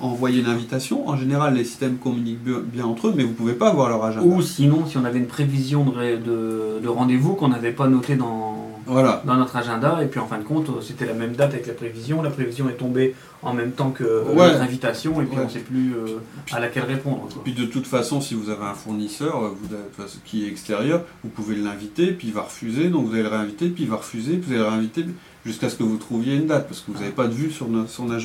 envoyer 0.01 0.41
une 0.41 0.47
invitation. 0.47 1.07
En 1.07 1.17
général, 1.17 1.55
les 1.55 1.63
systèmes 1.63 1.97
communiquent 1.97 2.43
bien 2.43 2.85
entre 2.85 3.07
eux, 3.07 3.13
mais 3.15 3.23
vous 3.23 3.29
ne 3.29 3.35
pouvez 3.35 3.53
pas 3.53 3.69
avoir 3.69 3.89
leur 3.89 4.03
agenda. 4.03 4.27
Ou 4.27 4.41
sinon, 4.41 4.85
si 4.85 4.97
on 4.97 5.05
avait 5.05 5.19
une 5.19 5.27
prévision 5.27 5.85
de 5.85 6.87
rendez-vous 6.87 7.33
qu'on 7.33 7.49
n'avait 7.49 7.71
pas 7.71 7.87
noté 7.87 8.15
dans, 8.15 8.59
voilà. 8.89 9.21
dans 9.25 9.35
notre 9.35 9.55
agenda. 9.55 9.99
Et 10.03 10.07
puis 10.07 10.19
en 10.19 10.27
fin 10.27 10.37
de 10.37 10.43
compte, 10.43 10.69
c'était 10.81 11.05
la 11.05 11.13
même 11.13 11.33
date 11.33 11.53
avec 11.53 11.67
la 11.67 11.73
prévision. 11.73 12.21
La 12.21 12.29
prévision 12.29 12.69
est 12.69 12.73
tombée 12.73 13.15
en 13.41 13.53
même 13.53 13.71
temps 13.71 13.91
que 13.91 14.25
notre 14.33 14.61
invitation 14.61 15.21
et 15.21 15.25
puis 15.25 15.37
on 15.39 15.45
ne 15.45 15.49
sait 15.49 15.59
plus 15.59 15.93
euh, 15.93 16.17
à 16.51 16.59
laquelle 16.59 16.83
répondre. 16.83 17.27
Puis 17.43 17.53
de 17.53 17.65
toute 17.65 17.87
façon, 17.87 18.21
si 18.21 18.33
vous 18.33 18.49
avez 18.49 18.65
un 18.65 18.73
fournisseur 18.73 19.43
euh, 19.43 20.05
qui 20.25 20.45
est 20.45 20.47
extérieur, 20.49 21.03
vous 21.23 21.29
pouvez 21.29 21.55
l'inviter, 21.55 22.11
puis 22.11 22.27
il 22.27 22.33
va 22.33 22.41
refuser, 22.41 22.89
donc 22.89 23.07
vous 23.07 23.13
allez 23.13 23.23
le 23.23 23.29
réinviter, 23.29 23.69
puis 23.69 23.83
il 23.83 23.89
va 23.89 23.97
refuser, 23.97 24.33
puis 24.33 24.47
vous 24.47 24.53
allez 24.53 24.63
le 24.63 24.69
réinviter 24.69 25.05
jusqu'à 25.45 25.69
ce 25.69 25.75
que 25.75 25.83
vous 25.83 25.97
trouviez 25.97 26.35
une 26.35 26.47
date, 26.47 26.67
parce 26.67 26.81
que 26.81 26.91
vous 26.91 26.99
n'avez 26.99 27.11
pas 27.11 27.27
de 27.27 27.33
vue 27.33 27.49
sur 27.49 27.67
son 27.87 28.11
agenda. 28.11 28.18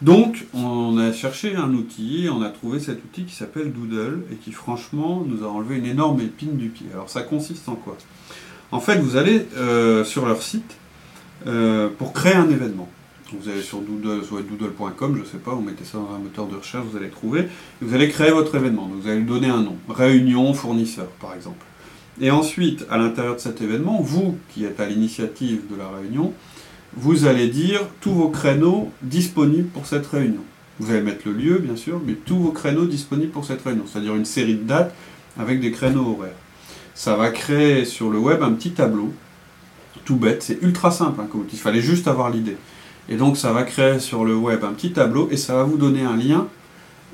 Donc, 0.00 0.46
on 0.54 0.96
a 0.98 1.12
cherché 1.12 1.56
un 1.56 1.72
outil, 1.74 2.28
on 2.30 2.42
a 2.42 2.50
trouvé 2.50 2.78
cet 2.78 3.04
outil 3.04 3.24
qui 3.24 3.34
s'appelle 3.34 3.72
Doodle 3.72 4.22
et 4.32 4.36
qui, 4.36 4.52
franchement, 4.52 5.24
nous 5.26 5.44
a 5.44 5.48
enlevé 5.48 5.76
une 5.76 5.86
énorme 5.86 6.20
épine 6.20 6.56
du 6.56 6.68
pied. 6.68 6.86
Alors, 6.92 7.10
ça 7.10 7.22
consiste 7.22 7.68
en 7.68 7.74
quoi? 7.74 7.96
En 8.70 8.80
fait, 8.80 8.98
vous 8.98 9.16
allez 9.16 9.46
euh, 9.56 10.04
sur 10.04 10.26
leur 10.26 10.42
site 10.42 10.76
euh, 11.46 11.88
pour 11.98 12.12
créer 12.12 12.34
un 12.34 12.48
événement. 12.48 12.88
Vous 13.32 13.50
allez 13.50 13.60
sur 13.60 13.80
doodle, 13.80 14.20
doodle.com, 14.22 15.14
je 15.16 15.20
ne 15.20 15.26
sais 15.26 15.38
pas, 15.38 15.50
vous 15.50 15.60
mettez 15.60 15.84
ça 15.84 15.98
dans 15.98 16.14
un 16.14 16.18
moteur 16.18 16.46
de 16.46 16.56
recherche, 16.56 16.84
vous 16.90 16.96
allez 16.96 17.10
trouver. 17.10 17.40
Et 17.40 17.84
vous 17.84 17.94
allez 17.94 18.08
créer 18.08 18.30
votre 18.30 18.54
événement. 18.54 18.90
Vous 18.90 19.08
allez 19.08 19.18
lui 19.18 19.26
donner 19.26 19.48
un 19.48 19.62
nom. 19.62 19.76
Réunion 19.88 20.54
fournisseur, 20.54 21.08
par 21.20 21.34
exemple. 21.34 21.64
Et 22.20 22.30
ensuite, 22.30 22.86
à 22.90 22.98
l'intérieur 22.98 23.34
de 23.34 23.40
cet 23.40 23.60
événement, 23.60 24.00
vous 24.00 24.38
qui 24.52 24.64
êtes 24.64 24.80
à 24.80 24.86
l'initiative 24.86 25.62
de 25.70 25.76
la 25.76 25.88
réunion, 25.88 26.32
vous 26.96 27.26
allez 27.26 27.48
dire 27.48 27.80
tous 28.00 28.12
vos 28.12 28.28
créneaux 28.28 28.90
disponibles 29.02 29.68
pour 29.68 29.86
cette 29.86 30.06
réunion. 30.06 30.42
Vous 30.80 30.90
allez 30.90 31.02
mettre 31.02 31.26
le 31.26 31.32
lieu, 31.32 31.58
bien 31.58 31.76
sûr, 31.76 32.00
mais 32.04 32.14
tous 32.14 32.38
vos 32.38 32.52
créneaux 32.52 32.86
disponibles 32.86 33.32
pour 33.32 33.44
cette 33.44 33.62
réunion, 33.62 33.84
c'est-à-dire 33.86 34.14
une 34.14 34.24
série 34.24 34.54
de 34.54 34.62
dates 34.62 34.94
avec 35.38 35.60
des 35.60 35.70
créneaux 35.70 36.16
horaires. 36.16 36.34
Ça 36.94 37.16
va 37.16 37.30
créer 37.30 37.84
sur 37.84 38.10
le 38.10 38.18
web 38.18 38.42
un 38.42 38.52
petit 38.52 38.70
tableau, 38.70 39.12
tout 40.04 40.16
bête, 40.16 40.42
c'est 40.42 40.62
ultra 40.62 40.90
simple, 40.90 41.20
hein, 41.20 41.28
il 41.52 41.58
fallait 41.58 41.80
juste 41.80 42.08
avoir 42.08 42.30
l'idée. 42.30 42.56
Et 43.08 43.16
donc 43.16 43.36
ça 43.36 43.52
va 43.52 43.62
créer 43.62 43.98
sur 43.98 44.24
le 44.24 44.36
web 44.36 44.64
un 44.64 44.72
petit 44.72 44.92
tableau 44.92 45.28
et 45.30 45.36
ça 45.36 45.54
va 45.54 45.62
vous 45.64 45.78
donner 45.78 46.02
un 46.02 46.16
lien 46.16 46.46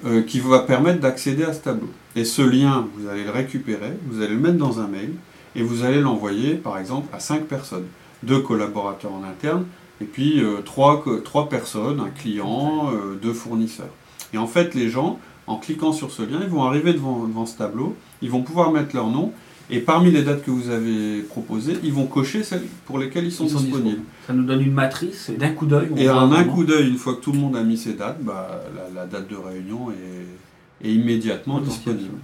euh, 0.07 0.23
qui 0.23 0.41
va 0.41 0.61
permettre 0.61 1.01
d'accéder 1.01 1.45
à 1.45 1.53
ce 1.53 1.61
tableau. 1.61 1.89
Et 2.17 2.25
ce 2.25 2.43
lien, 2.43 2.87
vous 2.97 3.09
allez 3.09 3.25
le 3.25 3.31
récupérer, 3.31 3.93
vous 4.07 4.21
allez 4.21 4.35
le 4.35 4.41
mettre 4.41 4.59
dans 4.59 4.81
un 4.81 4.89
mail 4.89 5.13
et 5.57 5.63
vous 5.63 5.85
allez 5.85 6.01
l'envoyer 6.01 6.55
par 6.55 6.79
exemple 6.79 7.09
à 7.15 7.21
5 7.21 7.45
personnes 7.45 7.87
deux 8.25 8.41
collaborateurs 8.41 9.13
en 9.13 9.25
interne, 9.25 9.65
et 10.01 10.05
puis 10.05 10.43
euh, 10.43 10.61
trois, 10.65 11.05
trois, 11.25 11.49
personnes, 11.49 12.01
un 12.01 12.11
client, 12.11 12.91
euh, 12.93 13.19
deux 13.21 13.33
fournisseurs. 13.33 13.93
Et 14.33 14.39
en 14.39 14.47
fait, 14.47 14.75
les 14.75 14.89
gens, 14.89 15.19
en 15.47 15.57
cliquant 15.57 15.93
sur 15.93 16.11
ce 16.11 16.23
lien, 16.23 16.41
ils 16.43 16.49
vont 16.49 16.65
arriver 16.65 16.93
devant, 16.93 17.27
devant 17.27 17.47
ce 17.47 17.57
tableau, 17.57 17.97
ils 18.23 18.31
vont 18.31 18.43
pouvoir 18.43 18.73
mettre 18.73 18.95
leur 18.95 19.09
nom, 19.09 19.33
et 19.71 19.81
parmi 19.81 20.11
les 20.11 20.23
dates 20.23 20.45
que 20.45 20.51
vous 20.51 20.69
avez 20.69 21.23
proposées, 21.23 21.75
ils 21.83 21.93
vont 21.93 22.07
cocher 22.07 22.43
celles 22.43 22.65
pour 22.85 22.99
lesquelles 22.99 23.25
ils 23.25 23.33
sont, 23.33 23.45
disponibles. 23.45 24.03
Ça 24.27 24.35
nous 24.35 24.45
donne 24.45 24.61
une 24.61 24.75
matrice, 24.75 25.31
et 25.31 25.37
d'un 25.37 25.51
coup 25.51 25.67
d'œil. 25.67 25.89
Et 25.97 26.11
en 26.11 26.33
un 26.33 26.45
coup 26.45 26.65
d'œil, 26.65 26.89
une 26.89 26.99
fois 26.99 27.15
que 27.15 27.21
tout 27.21 27.33
le 27.33 27.39
monde 27.39 27.57
a 27.57 27.63
mis 27.63 27.79
ses 27.79 27.95
dates, 27.95 28.23
bah, 28.23 28.63
la, 28.95 29.07
date 29.07 29.29
de 29.29 29.37
réunion 29.37 29.91
est, 29.91 30.87
est 30.87 30.93
immédiatement 30.93 31.61
disponible. 31.61 32.19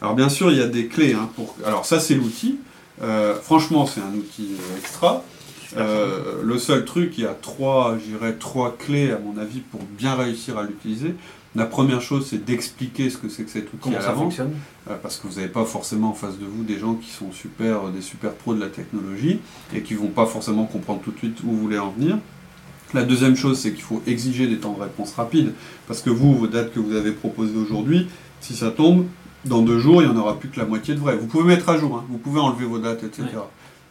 Alors 0.00 0.14
bien 0.14 0.28
sûr, 0.28 0.50
il 0.50 0.58
y 0.58 0.62
a 0.62 0.66
des 0.66 0.86
clés. 0.86 1.14
Hein, 1.14 1.28
pour... 1.36 1.56
Alors 1.64 1.86
ça, 1.86 2.00
c'est 2.00 2.14
l'outil. 2.14 2.58
Euh, 3.02 3.34
franchement, 3.34 3.86
c'est 3.86 4.00
un 4.00 4.14
outil 4.14 4.52
euh, 4.52 4.78
extra. 4.78 5.22
Euh, 5.76 6.42
le 6.42 6.58
seul 6.58 6.84
truc, 6.84 7.18
il 7.18 7.24
y 7.24 7.26
a 7.26 7.34
trois, 7.34 7.96
trois 8.38 8.76
clés 8.76 9.10
à 9.10 9.18
mon 9.18 9.40
avis 9.40 9.60
pour 9.60 9.80
bien 9.82 10.14
réussir 10.14 10.56
à 10.58 10.62
l'utiliser. 10.62 11.14
La 11.56 11.66
première 11.66 12.00
chose, 12.00 12.26
c'est 12.28 12.44
d'expliquer 12.44 13.10
ce 13.10 13.16
que 13.16 13.28
c'est 13.28 13.44
que 13.44 13.50
cet 13.50 13.72
outil 13.72 13.78
Comment 13.82 14.00
ça 14.00 14.12
fonctionne 14.12 14.52
parce 15.02 15.16
que 15.16 15.28
vous 15.28 15.36
n'avez 15.36 15.48
pas 15.48 15.64
forcément 15.64 16.10
en 16.10 16.14
face 16.14 16.38
de 16.38 16.44
vous 16.44 16.62
des 16.62 16.78
gens 16.78 16.94
qui 16.94 17.10
sont 17.10 17.32
super, 17.32 17.88
des 17.88 18.02
super 18.02 18.32
pros 18.32 18.54
de 18.54 18.60
la 18.60 18.66
technologie 18.66 19.38
et 19.72 19.80
qui 19.82 19.94
vont 19.94 20.08
pas 20.08 20.26
forcément 20.26 20.64
comprendre 20.64 21.00
tout 21.02 21.12
de 21.12 21.18
suite 21.18 21.38
où 21.42 21.50
vous 21.50 21.58
voulez 21.58 21.78
en 21.78 21.90
venir. 21.90 22.18
La 22.92 23.02
deuxième 23.02 23.34
chose, 23.34 23.58
c'est 23.58 23.72
qu'il 23.72 23.82
faut 23.82 24.02
exiger 24.06 24.46
des 24.46 24.58
temps 24.58 24.72
de 24.72 24.82
réponse 24.82 25.14
rapides, 25.14 25.52
parce 25.88 26.00
que 26.00 26.10
vous, 26.10 26.34
vos 26.34 26.46
dates 26.46 26.72
que 26.72 26.78
vous 26.78 26.94
avez 26.94 27.10
proposées 27.10 27.56
aujourd'hui, 27.56 28.08
si 28.40 28.54
ça 28.54 28.70
tombe, 28.70 29.06
dans 29.44 29.62
deux 29.62 29.78
jours, 29.78 30.02
il 30.02 30.08
n'y 30.08 30.14
en 30.14 30.16
aura 30.16 30.38
plus 30.38 30.48
que 30.48 30.58
la 30.58 30.66
moitié 30.66 30.94
de 30.94 31.00
vrai. 31.00 31.16
Vous 31.16 31.26
pouvez 31.26 31.44
mettre 31.44 31.68
à 31.68 31.78
jour, 31.78 31.96
hein. 31.96 32.04
vous 32.08 32.18
pouvez 32.18 32.40
enlever 32.40 32.64
vos 32.64 32.78
dates, 32.78 33.04
etc. 33.04 33.24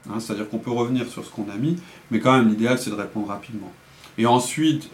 Hein, 0.09 0.19
c'est-à-dire 0.19 0.49
qu'on 0.49 0.57
peut 0.57 0.71
revenir 0.71 1.07
sur 1.07 1.23
ce 1.23 1.29
qu'on 1.29 1.49
a 1.49 1.55
mis, 1.55 1.77
mais 2.11 2.19
quand 2.19 2.33
même, 2.33 2.49
l'idéal, 2.49 2.77
c'est 2.77 2.89
de 2.89 2.95
répondre 2.95 3.27
rapidement. 3.27 3.71
Et 4.17 4.25
ensuite, 4.25 4.89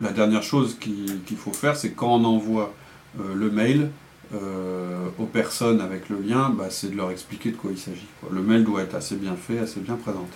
la 0.00 0.10
dernière 0.10 0.42
chose 0.42 0.76
qu'il 0.78 1.36
faut 1.36 1.52
faire, 1.52 1.76
c'est 1.76 1.92
quand 1.92 2.14
on 2.14 2.24
envoie 2.24 2.72
euh, 3.20 3.34
le 3.34 3.50
mail 3.50 3.90
euh, 4.34 5.08
aux 5.18 5.26
personnes 5.26 5.80
avec 5.80 6.08
le 6.08 6.18
lien, 6.20 6.50
bah, 6.50 6.66
c'est 6.70 6.90
de 6.90 6.96
leur 6.96 7.10
expliquer 7.10 7.50
de 7.50 7.56
quoi 7.56 7.70
il 7.72 7.78
s'agit. 7.78 8.06
Le 8.30 8.42
mail 8.42 8.64
doit 8.64 8.82
être 8.82 8.94
assez 8.94 9.16
bien 9.16 9.36
fait, 9.36 9.58
assez 9.58 9.80
bien 9.80 9.94
présenté. 9.96 10.34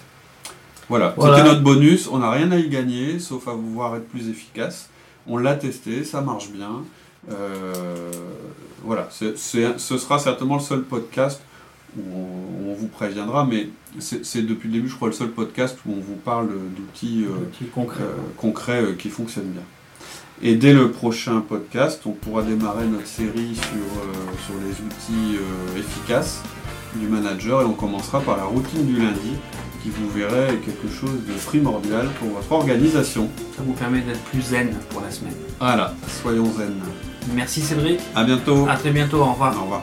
Voilà, 0.88 1.14
c'était 1.18 1.44
notre 1.44 1.62
bonus. 1.62 2.08
On 2.10 2.18
n'a 2.18 2.30
rien 2.30 2.50
à 2.50 2.56
y 2.56 2.68
gagner, 2.68 3.18
sauf 3.18 3.46
à 3.48 3.52
vous 3.52 3.72
voir 3.72 3.96
être 3.96 4.08
plus 4.08 4.28
efficace. 4.30 4.88
On 5.26 5.36
l'a 5.36 5.54
testé, 5.54 6.02
ça 6.04 6.22
marche 6.22 6.50
bien. 6.50 6.82
Euh, 7.30 8.07
voilà, 9.10 9.78
ce 9.78 9.98
sera 9.98 10.18
certainement 10.18 10.56
le 10.56 10.60
seul 10.60 10.82
podcast 10.82 11.40
où 11.96 12.02
on, 12.66 12.74
vous 12.74 12.86
préviendra, 12.86 13.44
mais 13.44 13.70
c'est 13.98 14.46
depuis 14.46 14.68
le 14.68 14.74
début, 14.74 14.88
je 14.88 14.94
crois, 14.94 15.08
le 15.08 15.14
seul 15.14 15.30
podcast 15.30 15.76
où 15.86 15.92
on 15.92 16.00
vous 16.00 16.14
parle 16.14 16.48
d'outils 16.76 17.24
euh, 17.24 17.66
concrets, 18.36 18.82
euh, 18.82 18.92
qui 18.92 19.08
fonctionnent 19.08 19.50
bien. 19.50 19.62
Et 20.42 20.54
dès 20.54 20.72
le 20.72 20.92
prochain 20.92 21.40
podcast, 21.40 22.02
on 22.06 22.12
pourra 22.12 22.42
démarrer 22.42 22.86
notre 22.86 23.08
série 23.08 23.56
sur, 23.56 24.44
sur 24.46 24.54
les 24.64 24.70
outils 24.70 25.36
efficaces 25.76 26.42
du 26.94 27.08
manager 27.08 27.62
et 27.62 27.64
on 27.64 27.72
commencera 27.72 28.20
par 28.20 28.36
la 28.36 28.44
routine 28.44 28.86
du 28.86 28.98
lundi 28.98 29.32
qui 29.82 29.90
vous 29.90 30.08
verrez 30.10 30.54
est 30.54 30.58
quelque 30.58 30.88
chose 30.88 31.24
de 31.26 31.32
primordial 31.46 32.08
pour 32.18 32.28
votre 32.28 32.50
organisation. 32.52 33.28
Ça 33.56 33.62
vous 33.64 33.74
permet 33.74 34.00
d'être 34.00 34.22
plus 34.24 34.42
zen 34.42 34.70
pour 34.90 35.00
la 35.00 35.10
semaine. 35.10 35.34
Voilà, 35.58 35.94
soyons 36.22 36.46
zen. 36.52 36.74
Merci 37.34 37.60
Cédric. 37.60 38.00
À 38.14 38.24
bientôt. 38.24 38.66
À 38.68 38.76
très 38.76 38.90
bientôt. 38.90 39.18
Au 39.20 39.32
revoir. 39.32 39.56
Au 39.56 39.62
revoir. 39.62 39.82